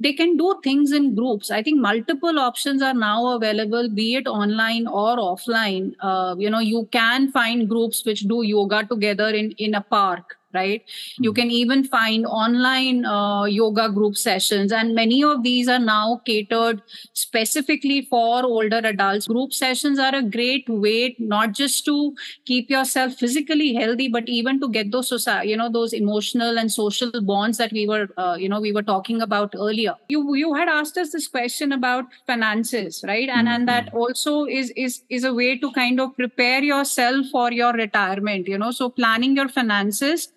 they 0.00 0.12
can 0.12 0.36
do 0.36 0.60
things 0.62 0.92
in 0.92 1.14
groups. 1.14 1.50
I 1.50 1.62
think 1.62 1.80
multiple 1.80 2.38
options 2.38 2.82
are 2.82 2.94
now 2.94 3.28
available 3.28 3.88
be 3.88 4.16
it 4.16 4.26
online 4.26 4.86
or 4.86 5.16
offline. 5.16 5.92
Uh, 6.00 6.34
you 6.38 6.50
know 6.50 6.58
you 6.58 6.88
can 6.92 7.30
find 7.32 7.68
groups 7.68 8.04
which 8.04 8.22
do 8.22 8.42
yoga 8.42 8.84
together 8.84 9.28
in 9.28 9.52
in 9.52 9.74
a 9.74 9.80
park 9.80 10.36
right 10.54 10.82
mm-hmm. 10.82 11.24
you 11.24 11.30
hmm. 11.30 11.36
can 11.36 11.50
even 11.50 11.84
find 11.84 12.26
online 12.26 13.04
uh, 13.04 13.44
yoga 13.44 13.88
group 13.88 14.16
sessions 14.16 14.72
and 14.72 14.94
many 14.94 15.22
of 15.22 15.42
these 15.42 15.68
are 15.68 15.78
now 15.78 16.20
catered 16.24 16.82
specifically 17.12 18.02
for 18.02 18.44
older 18.44 18.80
adults 18.84 19.26
group 19.26 19.52
sessions 19.52 19.98
are 19.98 20.14
a 20.14 20.22
great 20.22 20.68
way 20.68 21.14
not 21.18 21.52
just 21.52 21.84
to 21.84 22.14
keep 22.44 22.70
yourself 22.70 23.14
physically 23.14 23.74
healthy 23.74 24.08
but 24.08 24.28
even 24.28 24.60
to 24.60 24.68
get 24.68 24.90
those 24.90 25.08
society 25.08 25.50
you 25.50 25.56
know 25.56 25.70
those 25.70 25.92
emotional 25.92 26.58
and 26.58 26.72
social 26.72 27.10
bonds 27.22 27.58
that 27.58 27.72
we 27.72 27.86
were 27.86 28.08
uh, 28.16 28.36
you 28.38 28.48
know 28.48 28.60
we 28.60 28.72
were 28.72 28.82
talking 28.82 29.20
about 29.22 29.54
earlier 29.56 29.94
you 30.08 30.34
you 30.34 30.54
had 30.54 30.68
asked 30.68 30.96
us 30.96 31.12
this 31.12 31.28
question 31.28 31.72
about 31.72 32.04
finances 32.26 33.04
right 33.06 33.28
and 33.28 33.48
mm-hmm. 33.48 33.54
and 33.54 33.68
that 33.68 33.88
hmm. 33.90 33.98
also 33.98 34.44
is 34.44 34.72
is 34.76 35.02
is 35.08 35.24
a 35.24 35.34
way 35.34 35.58
to 35.58 35.70
kind 35.72 36.00
of 36.00 36.14
prepare 36.16 36.62
yourself 36.62 37.26
for 37.32 37.50
your 37.52 37.72
retirement 37.72 38.48
you 38.48 38.58
know 38.58 38.70
so 38.70 38.88
planning 38.88 39.36
your 39.36 39.48
finances 39.48 40.28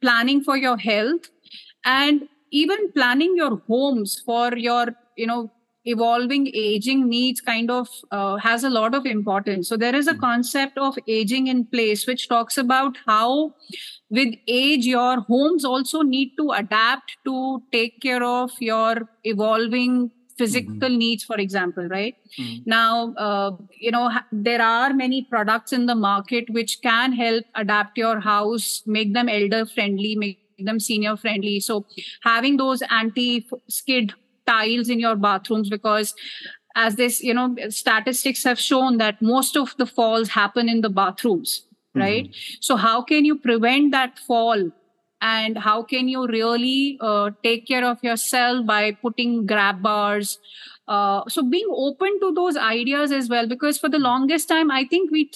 planning 0.00 0.42
for 0.42 0.56
your 0.56 0.76
health 0.76 1.30
and 1.84 2.28
even 2.50 2.92
planning 2.92 3.34
your 3.36 3.56
homes 3.66 4.20
for 4.24 4.56
your 4.56 4.86
you 5.16 5.26
know 5.26 5.50
evolving 5.86 6.48
aging 6.52 7.08
needs 7.08 7.40
kind 7.40 7.70
of 7.70 7.88
uh, 8.10 8.36
has 8.36 8.64
a 8.64 8.70
lot 8.70 8.94
of 8.94 9.06
importance 9.06 9.68
so 9.68 9.76
there 9.76 9.94
is 9.94 10.08
a 10.08 10.14
hmm. 10.14 10.20
concept 10.20 10.78
of 10.78 10.98
aging 11.06 11.46
in 11.46 11.64
place 11.64 12.06
which 12.06 12.28
talks 12.28 12.58
about 12.58 12.96
how 13.06 13.54
with 14.10 14.34
age 14.48 14.84
your 14.84 15.20
homes 15.20 15.64
also 15.64 16.02
need 16.02 16.32
to 16.36 16.50
adapt 16.50 17.16
to 17.24 17.62
take 17.72 18.00
care 18.00 18.22
of 18.24 18.50
your 18.60 19.08
evolving 19.24 20.10
physical 20.38 20.74
mm-hmm. 20.74 20.98
needs 20.98 21.24
for 21.24 21.36
example 21.36 21.86
right 21.88 22.16
mm-hmm. 22.38 22.62
now 22.66 23.14
uh, 23.14 23.50
you 23.70 23.90
know 23.90 24.10
there 24.32 24.62
are 24.62 24.92
many 24.92 25.22
products 25.22 25.72
in 25.72 25.86
the 25.86 25.94
market 25.94 26.48
which 26.50 26.80
can 26.82 27.12
help 27.12 27.44
adapt 27.54 27.96
your 27.96 28.20
house 28.20 28.82
make 28.86 29.14
them 29.14 29.28
elder 29.28 29.64
friendly 29.64 30.14
make 30.14 30.38
them 30.58 30.80
senior 30.80 31.16
friendly 31.16 31.58
so 31.60 31.84
having 32.22 32.56
those 32.56 32.82
anti 32.90 33.46
skid 33.68 34.12
tiles 34.46 34.88
in 34.88 35.00
your 35.00 35.16
bathrooms 35.16 35.68
because 35.68 36.14
as 36.76 36.96
this 36.96 37.22
you 37.22 37.34
know 37.34 37.54
statistics 37.68 38.44
have 38.44 38.58
shown 38.58 38.98
that 38.98 39.20
most 39.20 39.56
of 39.56 39.74
the 39.78 39.86
falls 39.86 40.28
happen 40.28 40.68
in 40.68 40.80
the 40.82 40.90
bathrooms 40.90 41.62
right 41.94 42.24
mm-hmm. 42.24 42.56
so 42.60 42.76
how 42.76 43.02
can 43.02 43.24
you 43.24 43.38
prevent 43.38 43.90
that 43.92 44.18
fall 44.18 44.70
and 45.20 45.58
how 45.58 45.82
can 45.82 46.08
you 46.08 46.26
really 46.26 46.98
uh, 47.00 47.30
take 47.42 47.66
care 47.66 47.84
of 47.84 48.02
yourself 48.02 48.66
by 48.66 48.92
putting 48.92 49.46
grab 49.46 49.82
bars? 49.82 50.38
Uh, 50.88 51.22
so 51.28 51.42
being 51.42 51.68
open 51.70 52.20
to 52.20 52.32
those 52.32 52.56
ideas 52.56 53.10
as 53.10 53.28
well 53.28 53.48
because 53.48 53.76
for 53.76 53.88
the 53.88 53.98
longest 53.98 54.48
time 54.48 54.70
i 54.70 54.84
think 54.84 55.10
we 55.10 55.28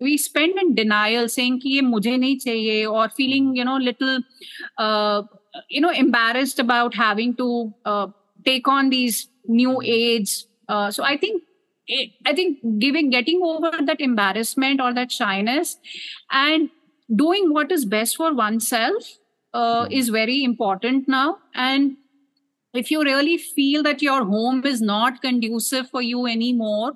we 0.00 0.16
spend 0.16 0.58
in 0.58 0.74
denial 0.74 1.28
saying 1.28 1.60
ki 1.60 1.72
ye 1.74 1.82
mujhe 1.82 2.14
nahi 2.22 2.38
chahiye 2.44 2.90
or 2.90 3.10
feeling 3.10 3.54
you 3.54 3.66
know 3.66 3.76
little 3.76 4.22
uh, 4.78 5.22
you 5.68 5.82
know 5.82 5.90
embarrassed 5.90 6.58
about 6.58 6.94
having 6.94 7.34
to 7.34 7.74
uh, 7.84 8.06
take 8.46 8.66
on 8.66 8.88
these 8.88 9.28
new 9.46 9.76
age 9.82 10.32
uh, 10.70 10.90
so 10.90 11.04
i 11.04 11.18
think 11.18 11.42
I 12.26 12.34
think 12.34 12.58
giving 12.78 13.08
getting 13.08 13.40
over 13.42 13.70
that 13.82 14.00
embarrassment 14.00 14.80
or 14.80 14.92
that 14.92 15.10
shyness. 15.10 15.78
And 16.30 16.68
doing 17.14 17.52
what 17.52 17.72
is 17.72 17.84
best 17.84 18.16
for 18.16 18.34
oneself 18.34 19.18
uh, 19.54 19.86
mm. 19.86 19.92
is 19.92 20.08
very 20.08 20.44
important 20.44 21.08
now 21.08 21.38
and 21.54 21.96
if 22.74 22.90
you 22.90 23.02
really 23.02 23.38
feel 23.38 23.82
that 23.82 24.02
your 24.02 24.24
home 24.24 24.64
is 24.66 24.80
not 24.80 25.22
conducive 25.22 25.88
for 25.88 26.02
you 26.02 26.26
anymore 26.26 26.92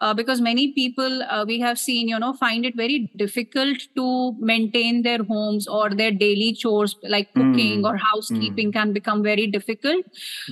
uh, 0.00 0.14
because 0.14 0.40
many 0.40 0.72
people 0.72 1.22
uh, 1.24 1.44
we 1.46 1.60
have 1.60 1.78
seen 1.78 2.08
you 2.08 2.18
know 2.18 2.32
find 2.32 2.64
it 2.64 2.74
very 2.74 3.10
difficult 3.16 3.78
to 3.94 4.34
maintain 4.38 5.02
their 5.02 5.22
homes 5.22 5.68
or 5.68 5.90
their 5.90 6.10
daily 6.10 6.52
chores 6.54 6.96
like 7.02 7.32
cooking 7.34 7.82
mm. 7.82 7.84
or 7.84 7.96
housekeeping 7.96 8.70
mm. 8.70 8.72
can 8.72 8.92
become 8.94 9.22
very 9.22 9.46
difficult 9.46 10.04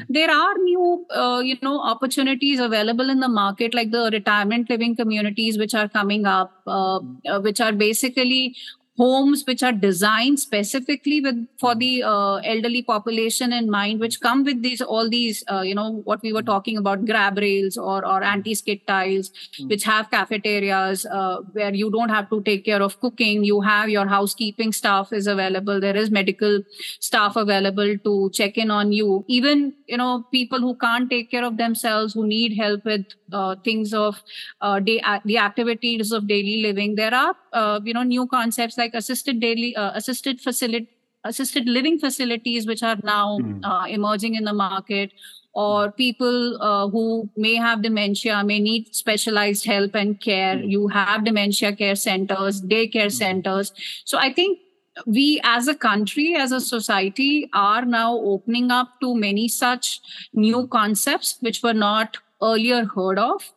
there 0.08 0.30
are 0.30 0.54
new 0.58 1.06
uh, 1.14 1.40
you 1.42 1.56
know 1.62 1.80
opportunities 1.80 2.60
available 2.60 3.08
in 3.08 3.20
the 3.20 3.28
market 3.28 3.72
like 3.72 3.90
the 3.90 4.10
retirement 4.12 4.68
living 4.68 4.94
communities 4.94 5.56
which 5.56 5.74
are 5.74 5.88
coming 5.88 6.26
up 6.26 6.52
uh, 6.66 7.00
uh, 7.26 7.40
which 7.40 7.60
are 7.60 7.72
basically 7.72 8.54
homes 8.98 9.44
which 9.46 9.62
are 9.62 9.72
designed 9.72 10.40
specifically 10.40 11.20
with 11.20 11.46
for 11.58 11.74
the 11.74 12.02
uh, 12.02 12.36
elderly 12.36 12.82
population 12.82 13.52
in 13.52 13.70
mind 13.70 14.00
which 14.00 14.20
come 14.20 14.44
with 14.44 14.62
these 14.62 14.80
all 14.80 15.08
these 15.08 15.42
uh, 15.50 15.62
you 15.62 15.74
know 15.74 16.02
what 16.04 16.22
we 16.22 16.32
were 16.32 16.42
talking 16.42 16.76
about 16.76 17.04
grab 17.06 17.38
rails 17.38 17.76
or 17.76 18.04
or 18.04 18.22
anti 18.22 18.54
skid 18.54 18.86
tiles 18.86 19.30
mm. 19.60 19.68
which 19.68 19.84
have 19.84 20.10
cafeterias 20.10 21.06
uh, 21.06 21.36
where 21.52 21.74
you 21.74 21.90
don't 21.90 22.08
have 22.08 22.28
to 22.30 22.42
take 22.42 22.64
care 22.64 22.82
of 22.82 22.98
cooking. 23.00 23.44
You 23.44 23.60
have 23.60 23.88
your 23.88 24.06
housekeeping 24.06 24.72
staff 24.72 25.12
is 25.12 25.26
available. 25.26 25.80
There 25.80 25.96
is 25.96 26.10
medical 26.10 26.62
staff 27.00 27.36
available 27.36 27.96
to 27.98 28.30
check 28.32 28.58
in 28.58 28.70
on 28.70 28.92
you. 28.92 29.24
Even 29.28 29.74
you 29.86 29.96
know 29.96 30.26
people 30.32 30.60
who 30.60 30.74
can't 30.76 31.10
take 31.10 31.30
care 31.30 31.44
of 31.44 31.56
themselves 31.56 32.14
who 32.14 32.26
need 32.26 32.56
help 32.56 32.84
with 32.84 33.06
uh, 33.32 33.56
things 33.64 33.94
of 33.94 34.22
uh, 34.60 34.80
day, 34.80 35.00
the 35.24 35.38
activities 35.38 36.12
of 36.12 36.26
daily 36.26 36.62
living. 36.62 36.94
There 36.94 37.14
are 37.14 37.34
uh, 37.52 37.80
you 37.84 37.94
know 37.94 38.02
new 38.02 38.26
concepts 38.26 38.78
like 38.78 38.87
assisted 38.94 39.40
daily 39.40 39.74
uh, 39.76 39.92
assisted 39.94 40.40
facility 40.40 40.88
assisted 41.24 41.68
living 41.68 41.98
facilities 41.98 42.66
which 42.66 42.82
are 42.82 42.96
now 43.02 43.38
mm. 43.38 43.60
uh, 43.64 43.86
emerging 43.88 44.34
in 44.34 44.44
the 44.44 44.52
market 44.52 45.12
or 45.54 45.90
people 45.90 46.62
uh, 46.62 46.88
who 46.88 47.28
may 47.36 47.54
have 47.56 47.82
dementia 47.82 48.44
may 48.44 48.60
need 48.60 48.94
specialized 48.94 49.64
help 49.64 49.94
and 49.94 50.20
care 50.20 50.56
mm. 50.56 50.70
you 50.70 50.86
have 50.88 51.24
dementia 51.24 51.74
care 51.74 51.96
centers 51.96 52.62
daycare 52.62 53.06
mm. 53.06 53.18
centers 53.18 53.72
so 54.04 54.18
i 54.18 54.32
think 54.32 54.60
we 55.06 55.40
as 55.44 55.68
a 55.68 55.74
country 55.74 56.34
as 56.34 56.52
a 56.52 56.60
society 56.60 57.48
are 57.52 57.84
now 57.84 58.14
opening 58.16 58.70
up 58.70 58.94
to 59.00 59.14
many 59.14 59.48
such 59.48 60.00
new 60.32 60.66
concepts 60.68 61.36
which 61.40 61.62
were 61.62 61.78
not 61.82 62.18
earlier 62.42 62.84
heard 62.84 63.18
of 63.18 63.52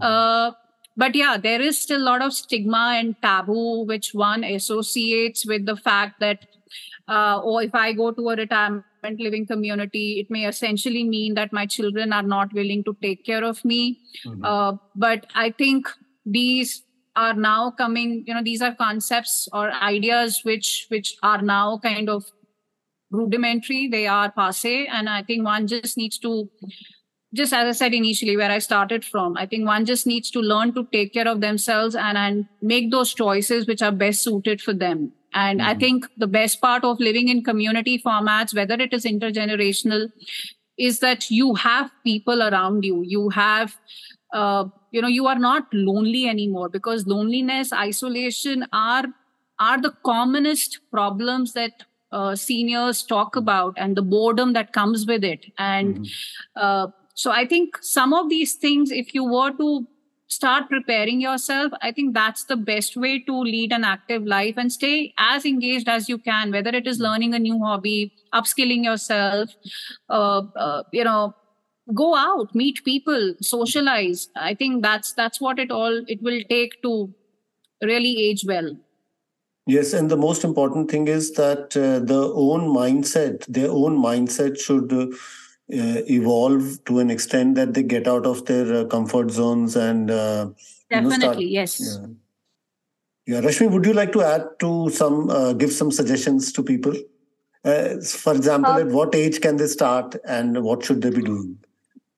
uh, 0.00 0.50
but 0.98 1.14
yeah 1.14 1.38
there 1.46 1.60
is 1.60 1.78
still 1.78 2.02
a 2.02 2.08
lot 2.10 2.22
of 2.26 2.34
stigma 2.34 2.84
and 2.98 3.16
taboo 3.22 3.86
which 3.86 4.12
one 4.12 4.44
associates 4.44 5.46
with 5.46 5.64
the 5.64 5.76
fact 5.76 6.20
that 6.20 6.46
uh, 7.08 7.40
or 7.42 7.54
oh, 7.54 7.58
if 7.70 7.74
i 7.74 7.92
go 7.92 8.10
to 8.12 8.28
a 8.28 8.36
retirement 8.36 8.84
living 9.18 9.46
community. 9.46 10.20
It 10.20 10.30
may 10.30 10.46
essentially 10.46 11.04
mean 11.04 11.34
that 11.34 11.52
my 11.52 11.66
children 11.66 12.12
are 12.12 12.22
not 12.22 12.52
willing 12.52 12.84
to 12.84 12.96
take 13.02 13.24
care 13.24 13.44
of 13.44 13.64
me. 13.64 14.00
Mm-hmm. 14.26 14.44
Uh, 14.44 14.72
but 14.94 15.26
I 15.34 15.50
think 15.50 15.88
these 16.24 16.82
are 17.16 17.34
now 17.34 17.70
coming, 17.70 18.24
you 18.26 18.34
know, 18.34 18.42
these 18.42 18.62
are 18.62 18.74
concepts 18.74 19.48
or 19.52 19.72
ideas 19.72 20.40
which 20.44 20.86
which 20.88 21.16
are 21.22 21.42
now 21.42 21.78
kind 21.78 22.08
of 22.08 22.24
rudimentary. 23.10 23.88
They 23.88 24.06
are 24.06 24.30
passe, 24.30 24.86
and 24.86 25.08
I 25.08 25.22
think 25.22 25.44
one 25.44 25.66
just 25.66 25.96
needs 25.96 26.18
to 26.18 26.48
just 27.34 27.52
as 27.52 27.68
I 27.68 27.72
said 27.72 27.94
initially, 27.94 28.36
where 28.36 28.50
I 28.50 28.58
started 28.58 29.04
from, 29.04 29.36
I 29.36 29.46
think 29.46 29.66
one 29.66 29.84
just 29.84 30.06
needs 30.06 30.30
to 30.30 30.40
learn 30.40 30.72
to 30.74 30.86
take 30.92 31.12
care 31.12 31.28
of 31.28 31.40
themselves 31.40 31.94
and, 31.94 32.16
and 32.16 32.46
make 32.62 32.90
those 32.90 33.12
choices 33.12 33.66
which 33.66 33.82
are 33.82 33.92
best 33.92 34.22
suited 34.22 34.62
for 34.62 34.72
them. 34.72 35.12
And 35.34 35.60
mm-hmm. 35.60 35.68
I 35.68 35.74
think 35.74 36.06
the 36.16 36.26
best 36.26 36.60
part 36.60 36.84
of 36.84 36.98
living 37.00 37.28
in 37.28 37.44
community 37.44 38.00
formats, 38.04 38.54
whether 38.54 38.74
it 38.74 38.94
is 38.94 39.04
intergenerational, 39.04 40.10
is 40.78 41.00
that 41.00 41.30
you 41.30 41.54
have 41.56 41.90
people 42.04 42.42
around 42.42 42.84
you. 42.84 43.02
You 43.04 43.28
have, 43.30 43.76
uh, 44.32 44.64
you 44.90 45.02
know, 45.02 45.08
you 45.08 45.26
are 45.26 45.38
not 45.38 45.66
lonely 45.72 46.26
anymore 46.26 46.68
because 46.68 47.06
loneliness, 47.06 47.72
isolation 47.72 48.66
are 48.72 49.04
are 49.60 49.80
the 49.80 49.92
commonest 50.04 50.78
problems 50.92 51.52
that 51.52 51.84
uh, 52.12 52.36
seniors 52.36 53.02
talk 53.02 53.34
about 53.36 53.74
and 53.76 53.96
the 53.96 54.02
boredom 54.02 54.52
that 54.52 54.72
comes 54.72 55.04
with 55.04 55.24
it. 55.24 55.46
And 55.58 55.96
mm-hmm. 55.96 56.04
uh, 56.54 56.86
so 57.18 57.32
I 57.32 57.46
think 57.48 57.78
some 57.82 58.14
of 58.14 58.28
these 58.28 58.54
things, 58.54 58.92
if 58.92 59.12
you 59.12 59.24
were 59.24 59.50
to 59.50 59.88
start 60.28 60.68
preparing 60.68 61.20
yourself, 61.20 61.72
I 61.82 61.90
think 61.90 62.14
that's 62.14 62.44
the 62.44 62.56
best 62.56 62.96
way 62.96 63.18
to 63.24 63.40
lead 63.40 63.72
an 63.72 63.82
active 63.82 64.22
life 64.22 64.54
and 64.56 64.70
stay 64.70 65.14
as 65.18 65.44
engaged 65.44 65.88
as 65.88 66.08
you 66.08 66.18
can, 66.18 66.52
whether 66.52 66.70
it 66.70 66.86
is 66.86 67.00
learning 67.00 67.34
a 67.34 67.40
new 67.40 67.58
hobby, 67.58 68.12
upskilling 68.32 68.84
yourself, 68.84 69.50
uh, 70.08 70.42
uh, 70.54 70.84
you 70.92 71.02
know, 71.02 71.34
go 71.92 72.14
out, 72.14 72.54
meet 72.54 72.84
people, 72.84 73.34
socialize. 73.42 74.28
I 74.36 74.54
think 74.54 74.84
that's 74.84 75.12
that's 75.14 75.40
what 75.40 75.58
it 75.58 75.72
all 75.72 76.04
it 76.06 76.22
will 76.22 76.40
take 76.48 76.80
to 76.82 77.12
really 77.82 78.16
age 78.28 78.44
well. 78.46 78.76
Yes, 79.66 79.92
and 79.92 80.08
the 80.08 80.16
most 80.16 80.44
important 80.44 80.88
thing 80.88 81.08
is 81.08 81.32
that 81.32 81.76
uh, 81.76 81.98
the 81.98 82.32
own 82.32 82.68
mindset, 82.68 83.44
their 83.46 83.70
own 83.70 83.98
mindset 83.98 84.56
should 84.56 84.92
uh, 84.92 85.08
evolve 85.68 86.84
to 86.86 86.98
an 86.98 87.10
extent 87.10 87.54
that 87.56 87.74
they 87.74 87.82
get 87.82 88.08
out 88.08 88.26
of 88.26 88.44
their 88.46 88.82
uh, 88.82 88.84
comfort 88.86 89.30
zones 89.30 89.76
and 89.76 90.10
uh, 90.10 90.48
definitely 90.90 91.46
you 91.46 91.60
know, 91.60 91.66
start, 91.66 91.90
yes. 91.90 91.98
Yeah. 93.26 93.34
yeah 93.34 93.40
Reshmi 93.46 93.70
would 93.70 93.84
you 93.84 93.92
like 93.92 94.12
to 94.12 94.22
add 94.22 94.46
to 94.60 94.90
some 94.90 95.30
uh, 95.30 95.52
give 95.52 95.72
some 95.72 95.90
suggestions 95.90 96.52
to 96.52 96.62
people? 96.62 96.94
Uh, 97.64 98.00
for 98.00 98.34
example 98.34 98.72
at 98.72 98.86
what 98.88 99.14
age 99.14 99.40
can 99.40 99.56
they 99.56 99.66
start 99.66 100.16
and 100.24 100.62
what 100.62 100.84
should 100.84 101.02
they 101.02 101.10
be 101.10 101.22
doing? 101.22 101.58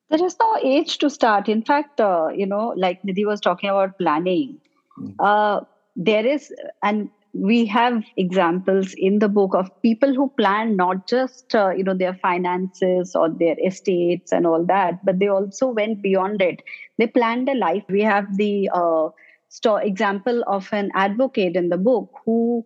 There 0.09 0.23
is 0.23 0.35
no 0.39 0.57
age 0.61 0.97
to 0.99 1.09
start. 1.09 1.49
In 1.49 1.61
fact 1.61 1.99
uh, 1.99 2.29
you 2.33 2.45
know 2.45 2.73
like 2.77 3.01
nidhi 3.03 3.25
was 3.25 3.41
talking 3.41 3.69
about 3.69 3.97
planning. 3.97 4.57
Mm. 4.99 5.65
there 5.95 6.25
is 6.25 6.53
and 6.83 7.09
we 7.33 7.65
have 7.65 8.03
examples 8.17 8.93
in 8.97 9.19
the 9.19 9.29
book 9.29 9.55
of 9.55 9.69
people 9.81 10.13
who 10.13 10.29
plan 10.37 10.75
not 10.75 11.07
just 11.07 11.55
uh, 11.55 11.69
you 11.69 11.83
know 11.83 11.93
their 11.93 12.13
finances 12.15 13.15
or 13.15 13.29
their 13.29 13.55
estates 13.65 14.33
and 14.33 14.45
all 14.45 14.65
that 14.65 15.03
but 15.05 15.19
they 15.19 15.27
also 15.27 15.67
went 15.67 16.01
beyond 16.01 16.41
it. 16.41 16.61
They 16.97 17.07
planned 17.07 17.47
a 17.49 17.55
life. 17.55 17.83
We 17.89 18.01
have 18.01 18.37
the 18.37 18.69
uh, 18.73 19.09
sto- 19.47 19.77
example 19.77 20.43
of 20.47 20.67
an 20.73 20.91
advocate 20.93 21.55
in 21.55 21.69
the 21.69 21.77
book 21.77 22.11
who 22.25 22.65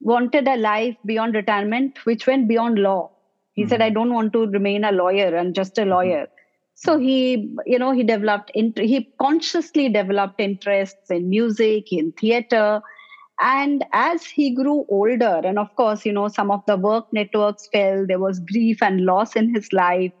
wanted 0.00 0.46
a 0.46 0.56
life 0.56 0.96
beyond 1.06 1.34
retirement 1.34 2.04
which 2.04 2.26
went 2.26 2.48
beyond 2.48 2.78
law. 2.78 3.10
He 3.54 3.62
mm-hmm. 3.62 3.70
said 3.70 3.82
i 3.82 3.90
don't 3.90 4.12
want 4.12 4.32
to 4.34 4.46
remain 4.46 4.84
a 4.84 4.92
lawyer. 4.92 5.34
And 5.34 5.54
just 5.54 5.78
a 5.78 5.84
lawyer. 5.86 6.28
So 6.74 6.98
he 6.98 7.54
you 7.64 7.78
know 7.78 7.92
he 7.92 8.02
developed 8.02 8.50
int- 8.54 8.78
he 8.78 9.10
consciously 9.18 9.88
developed 9.88 10.38
interests 10.38 11.10
in 11.10 11.30
music 11.30 11.92
in 11.92 12.12
theater 12.12 12.82
and 13.42 13.84
as 13.92 14.24
he 14.24 14.54
grew 14.54 14.86
older 14.88 15.40
and 15.44 15.58
of 15.58 15.74
course 15.76 16.06
you 16.06 16.12
know 16.12 16.28
some 16.28 16.50
of 16.50 16.64
the 16.66 16.76
work 16.76 17.12
networks 17.12 17.68
fell 17.72 18.06
there 18.06 18.20
was 18.20 18.40
grief 18.40 18.82
and 18.82 19.04
loss 19.04 19.34
in 19.36 19.52
his 19.54 19.72
life 19.72 20.12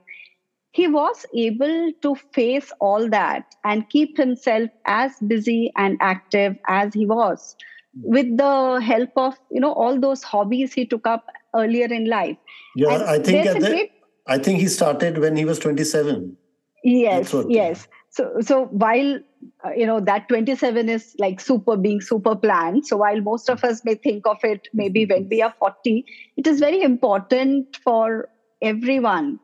he 0.72 0.88
was 0.88 1.24
able 1.36 1.92
to 2.00 2.14
face 2.32 2.72
all 2.80 3.08
that 3.08 3.54
and 3.64 3.88
keep 3.90 4.16
himself 4.16 4.70
as 4.86 5.12
busy 5.26 5.70
and 5.76 5.98
active 6.00 6.56
as 6.66 6.92
he 6.94 7.06
was 7.06 7.54
hmm. 7.94 8.12
with 8.16 8.36
the 8.36 8.80
help 8.80 9.10
of 9.16 9.38
you 9.50 9.60
know 9.60 9.72
all 9.72 10.00
those 10.00 10.22
hobbies 10.22 10.72
he 10.72 10.84
took 10.84 11.06
up 11.06 11.26
earlier 11.54 11.86
in 11.86 12.08
life. 12.08 12.36
Yeah 12.74 12.94
and 12.94 13.02
i 13.04 13.18
think 13.18 13.46
the, 13.46 13.58
great, 13.60 13.90
i 14.26 14.38
think 14.38 14.60
he 14.60 14.68
started 14.68 15.18
when 15.18 15.36
he 15.36 15.44
was 15.44 15.58
27 15.58 16.36
yes 16.82 17.34
yes 17.48 17.86
so 18.12 18.30
so 18.40 18.66
while 18.66 19.18
uh, 19.64 19.70
you 19.76 19.86
know 19.86 19.98
that 20.00 20.28
27 20.28 20.88
is 20.88 21.14
like 21.18 21.40
super 21.40 21.76
being 21.76 22.00
super 22.00 22.36
planned 22.36 22.86
so 22.86 22.96
while 22.96 23.20
most 23.20 23.48
of 23.48 23.64
us 23.64 23.82
may 23.84 23.94
think 23.94 24.26
of 24.26 24.38
it 24.44 24.68
maybe 24.72 25.04
when 25.06 25.28
we 25.30 25.40
are 25.42 25.54
40 25.58 26.04
it 26.36 26.46
is 26.46 26.60
very 26.60 26.82
important 26.82 27.76
for 27.82 28.28
everyone 28.60 29.38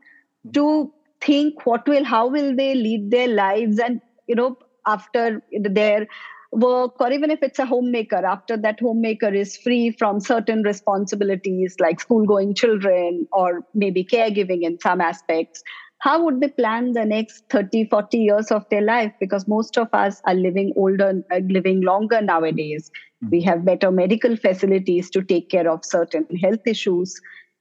to 0.52 0.92
think 1.20 1.66
what 1.66 1.88
will 1.88 2.04
how 2.04 2.26
will 2.28 2.54
they 2.54 2.74
lead 2.74 3.10
their 3.10 3.28
lives 3.28 3.78
and 3.78 4.00
you 4.26 4.34
know 4.34 4.56
after 4.86 5.42
their 5.60 6.06
work 6.52 7.00
or 7.00 7.12
even 7.12 7.30
if 7.30 7.42
it's 7.42 7.58
a 7.58 7.66
homemaker 7.66 8.24
after 8.24 8.56
that 8.56 8.80
homemaker 8.80 9.28
is 9.28 9.56
free 9.56 9.90
from 9.98 10.20
certain 10.20 10.62
responsibilities 10.62 11.74
like 11.78 12.00
school 12.00 12.24
going 12.24 12.54
children 12.54 13.26
or 13.32 13.60
maybe 13.74 14.04
caregiving 14.04 14.62
in 14.62 14.78
some 14.80 15.00
aspects 15.00 15.62
how 15.98 16.22
would 16.24 16.40
they 16.40 16.48
plan 16.48 16.92
the 16.92 17.04
next 17.04 17.44
30 17.50 17.84
40 17.86 18.18
years 18.18 18.50
of 18.50 18.64
their 18.70 18.82
life? 18.82 19.12
Because 19.20 19.46
most 19.48 19.76
of 19.78 19.88
us 19.92 20.20
are 20.24 20.34
living 20.34 20.72
older 20.76 21.22
uh, 21.32 21.38
living 21.48 21.80
longer 21.82 22.20
nowadays. 22.20 22.90
Mm-hmm. 23.24 23.30
we 23.32 23.42
have 23.42 23.64
better 23.64 23.90
medical 23.90 24.36
facilities 24.36 25.10
to 25.10 25.22
take 25.24 25.48
care 25.50 25.68
of 25.68 25.84
certain 25.84 26.24
health 26.42 26.66
issues. 26.66 27.20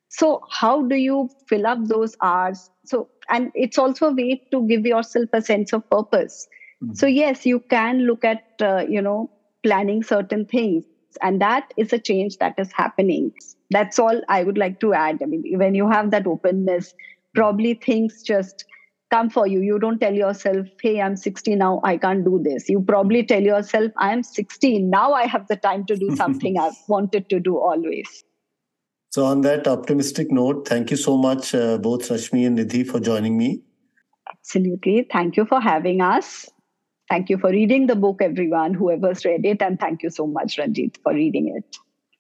So 0.10 0.42
how 0.52 0.84
do 0.88 0.96
you 0.96 1.30
fill 1.48 1.66
up 1.68 1.80
those 1.86 2.16
hours? 2.22 2.70
So 2.86 3.10
and 3.30 3.52
it's 3.56 3.78
also 3.78 4.10
a 4.10 4.14
way 4.14 4.42
to 4.52 4.66
give 4.68 4.86
yourself 4.86 5.30
a 5.34 5.42
sense 5.42 5.74
of 5.74 5.90
purpose. 5.90 6.48
Mm-hmm. 6.84 6.94
so 6.94 7.08
yes 7.08 7.44
you 7.48 7.60
can 7.72 8.02
look 8.06 8.24
at 8.24 8.44
uh, 8.62 8.86
you 8.88 9.02
know 9.02 9.32
planning 9.64 10.04
certain 10.04 10.46
things. 10.46 10.86
And 11.22 11.42
that 11.42 11.74
is 11.78 11.92
a 11.94 11.98
change 12.00 12.38
that 12.38 12.54
is 12.60 12.72
happening. 12.74 13.32
That's 13.72 13.98
all 14.00 14.22
i 14.30 14.44
would 14.44 14.58
like 14.58 14.80
to 14.82 14.94
add. 14.94 15.22
I 15.22 15.26
mean 15.26 15.44
when 15.58 15.74
you 15.76 15.90
have 15.90 16.12
that 16.12 16.28
openness 16.28 16.94
probably 17.38 17.76
things 17.76 18.24
just 18.24 18.66
come 19.12 19.30
for 19.30 19.46
you. 19.48 19.62
You 19.62 19.78
don't 19.80 20.00
tell 20.00 20.14
yourself, 20.14 20.68
hey, 20.82 21.00
I'm 21.00 21.16
60 21.16 21.56
now, 21.56 21.80
I 21.84 21.98
can't 21.98 22.26
do 22.26 22.42
this. 22.44 22.68
You 22.68 22.82
probably 22.82 23.24
tell 23.24 23.42
yourself, 23.42 23.92
I'm 23.98 24.24
16, 24.24 24.90
now 24.90 25.14
I 25.14 25.28
have 25.28 25.48
the 25.48 25.56
time 25.56 25.86
to 25.86 25.96
do 25.96 26.16
something 26.16 26.58
I've 26.58 26.74
wanted 26.88 27.30
to 27.30 27.40
do 27.40 27.58
always. 27.58 28.24
So, 29.12 29.26
on 29.26 29.42
that 29.42 29.68
optimistic 29.68 30.32
note, 30.32 30.68
thank 30.68 30.92
you 30.92 30.98
so 30.98 31.16
much, 31.16 31.54
uh, 31.56 31.78
both 31.78 32.10
Reshmi 32.10 32.46
and 32.46 32.58
Nidhi, 32.58 32.86
for 32.86 33.00
joining 33.00 33.38
me. 33.38 33.62
Absolutely. 34.30 35.08
Thank 35.12 35.38
you 35.38 35.46
for 35.46 35.62
having 35.62 36.02
us. 36.02 36.50
Thank 37.10 37.30
you 37.30 37.38
for 37.38 37.52
reading 37.52 37.88
the 37.88 37.96
book, 37.96 38.22
everyone, 38.22 38.74
whoever's 38.74 39.24
read 39.24 39.46
it. 39.46 39.62
And 39.62 39.80
thank 39.80 40.04
you 40.04 40.10
so 40.10 40.28
much, 40.28 40.58
Ranjit, 40.58 40.98
for 41.04 41.14
reading 41.14 41.56
it. 41.56 41.78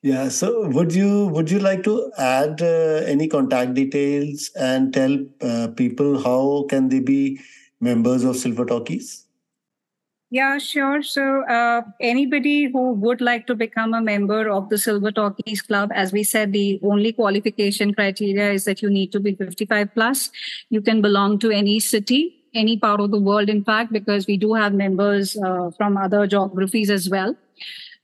Yeah. 0.08 0.30
So, 0.30 0.70
would 0.70 0.93
you 0.96 1.28
would 1.36 1.52
you 1.52 1.60
like 1.60 1.84
to 1.84 1.93
add 2.17 2.62
uh, 2.62 3.04
any 3.13 3.28
contact 3.28 3.74
details 3.74 4.50
and 4.56 4.93
tell 4.93 5.15
uh, 5.41 5.67
people 5.76 6.22
how 6.24 6.65
can 6.70 6.88
they 6.88 7.02
be 7.02 7.41
members 7.82 8.24
of 8.24 8.38
Silver 8.38 8.65
Talkies? 8.65 9.26
Yeah, 10.30 10.60
sure. 10.60 11.02
So, 11.04 11.26
uh, 11.56 11.82
anybody 12.00 12.72
who 12.72 12.93
would 13.06 13.20
like 13.20 13.48
to 13.48 13.56
become 13.56 13.93
a 13.93 14.02
member 14.02 14.50
of 14.50 14.70
the 14.70 14.78
Silver 14.78 15.12
Talkies 15.12 15.62
Club, 15.62 15.91
as 15.93 16.13
we 16.13 16.24
said, 16.24 16.54
the 16.54 16.80
only 16.84 17.12
qualification 17.12 17.93
criteria 17.93 18.52
is 18.52 18.63
that 18.63 18.82
you 18.82 18.89
need 18.89 19.12
to 19.12 19.20
be 19.20 19.36
55 19.36 19.93
plus. 19.93 20.30
You 20.70 20.82
can 20.82 21.02
belong 21.02 21.39
to 21.39 21.52
any 21.52 21.82
city, 21.82 22.22
any 22.54 22.78
part 22.78 23.02
of 23.02 23.12
the 23.12 23.20
world, 23.20 23.50
in 23.50 23.65
fact, 23.65 23.91
because 23.91 24.26
we 24.26 24.38
do 24.38 24.54
have 24.54 24.74
members 24.74 25.36
uh, 25.43 25.72
from 25.78 25.98
other 25.98 26.26
geographies 26.28 26.89
as 26.89 27.10
well. 27.10 27.36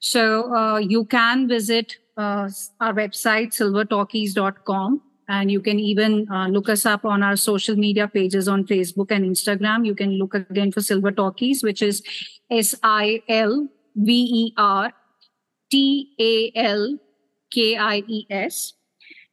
So 0.04 0.54
uh, 0.54 0.80
you 0.80 1.06
can 1.06 1.48
visit 1.48 1.96
uh, 2.18 2.50
our 2.82 2.94
website, 2.94 3.56
silvertalkies.com. 3.56 5.02
And 5.30 5.50
you 5.50 5.62
can 5.62 5.80
even 5.80 6.30
uh, 6.30 6.50
look 6.50 6.67
us 6.67 6.86
up 6.86 7.06
on 7.06 7.23
our 7.23 7.38
social 7.38 7.77
media 7.77 8.10
pages 8.10 8.50
on 8.50 8.65
Facebook 8.65 9.12
and 9.12 9.23
Instagram. 9.23 9.86
You 9.86 9.96
can 9.96 10.19
look 10.19 10.34
again 10.34 10.73
for 10.73 10.82
Silver 10.82 11.13
Talkies, 11.13 11.63
which 11.63 11.82
is 11.82 12.04
S 12.52 12.75
I 12.84 13.23
L 13.30 13.69
V 13.96 14.13
E 14.13 14.54
R 14.58 14.92
T 15.71 16.10
A 16.19 16.52
L 16.54 16.98
K 17.50 17.77
I 17.77 18.04
E 18.06 18.27
S. 18.30 18.73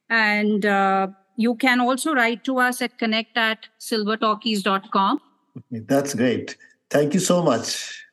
And 0.09 0.65
uh, 0.65 1.07
you 1.35 1.55
can 1.55 1.81
also 1.81 2.13
write 2.13 2.45
to 2.45 2.59
us 2.59 2.81
at 2.81 2.97
connect 2.97 3.35
at 3.35 3.67
silvertalkies.com. 3.81 5.19
That's 5.69 6.15
great. 6.15 6.55
Thank 6.89 7.13
you 7.13 7.19
so 7.19 7.43
much. 7.43 8.05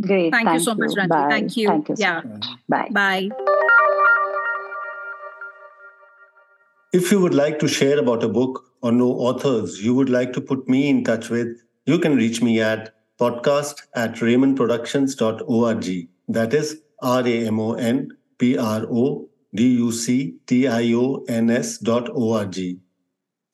Great. 0.00 0.32
Thank, 0.32 0.46
thank 0.46 0.58
you 0.58 0.64
so 0.64 0.72
you. 0.72 0.78
much, 0.78 0.96
Ranjit. 0.96 1.08
Bye. 1.08 1.28
Thank 1.30 1.56
you. 1.56 1.68
Thank 1.68 1.88
you. 1.88 1.94
Yeah. 1.98 2.22
Bye. 2.68 2.88
Bye. 2.90 3.30
If 6.92 7.10
you 7.10 7.20
would 7.20 7.34
like 7.34 7.58
to 7.60 7.68
share 7.68 7.98
about 7.98 8.22
a 8.22 8.28
book 8.28 8.64
or 8.82 8.92
know 8.92 9.10
authors 9.10 9.82
you 9.82 9.94
would 9.94 10.08
like 10.08 10.32
to 10.34 10.40
put 10.40 10.68
me 10.68 10.88
in 10.88 11.04
touch 11.04 11.30
with, 11.30 11.48
you 11.86 11.98
can 11.98 12.16
reach 12.16 12.42
me 12.42 12.60
at 12.60 12.94
podcast 13.18 13.82
at 13.94 14.14
ramonproductions.org. 14.16 16.08
That 16.28 16.54
is 16.54 16.80
R 17.00 17.26
A 17.26 17.46
M 17.46 17.60
O 17.60 17.74
N 17.74 18.10
P 18.38 18.58
R 18.58 18.86
O 18.90 19.28
D 19.54 19.76
U 19.76 19.92
C 19.92 20.36
T 20.46 20.68
I 20.68 20.92
O 20.94 21.24
N 21.28 21.50
S 21.50 21.78
dot 21.78 22.08
O 22.10 22.32
R 22.32 22.44
G. 22.46 22.78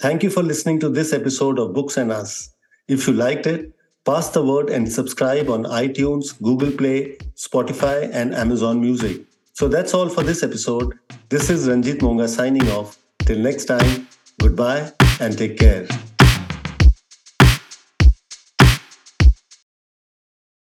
Thank 0.00 0.22
you 0.22 0.30
for 0.30 0.42
listening 0.42 0.80
to 0.80 0.88
this 0.88 1.12
episode 1.12 1.58
of 1.58 1.72
Books 1.72 1.96
and 1.96 2.10
Us. 2.10 2.50
If 2.88 3.06
you 3.06 3.12
liked 3.12 3.46
it, 3.46 3.72
pass 4.04 4.30
the 4.30 4.44
word 4.44 4.70
and 4.70 4.90
subscribe 4.90 5.48
on 5.48 5.64
iTunes, 5.64 6.40
Google 6.42 6.72
Play, 6.72 7.16
Spotify, 7.36 8.10
and 8.12 8.34
Amazon 8.34 8.80
Music. 8.80 9.20
So 9.52 9.68
that's 9.68 9.94
all 9.94 10.08
for 10.08 10.22
this 10.22 10.42
episode. 10.42 10.98
This 11.28 11.50
is 11.50 11.68
Ranjit 11.68 12.02
Monga 12.02 12.28
signing 12.28 12.68
off. 12.70 12.98
Till 13.18 13.38
next 13.38 13.66
time, 13.66 14.08
goodbye 14.40 14.90
and 15.20 15.36
take 15.36 15.58
care. 15.58 15.86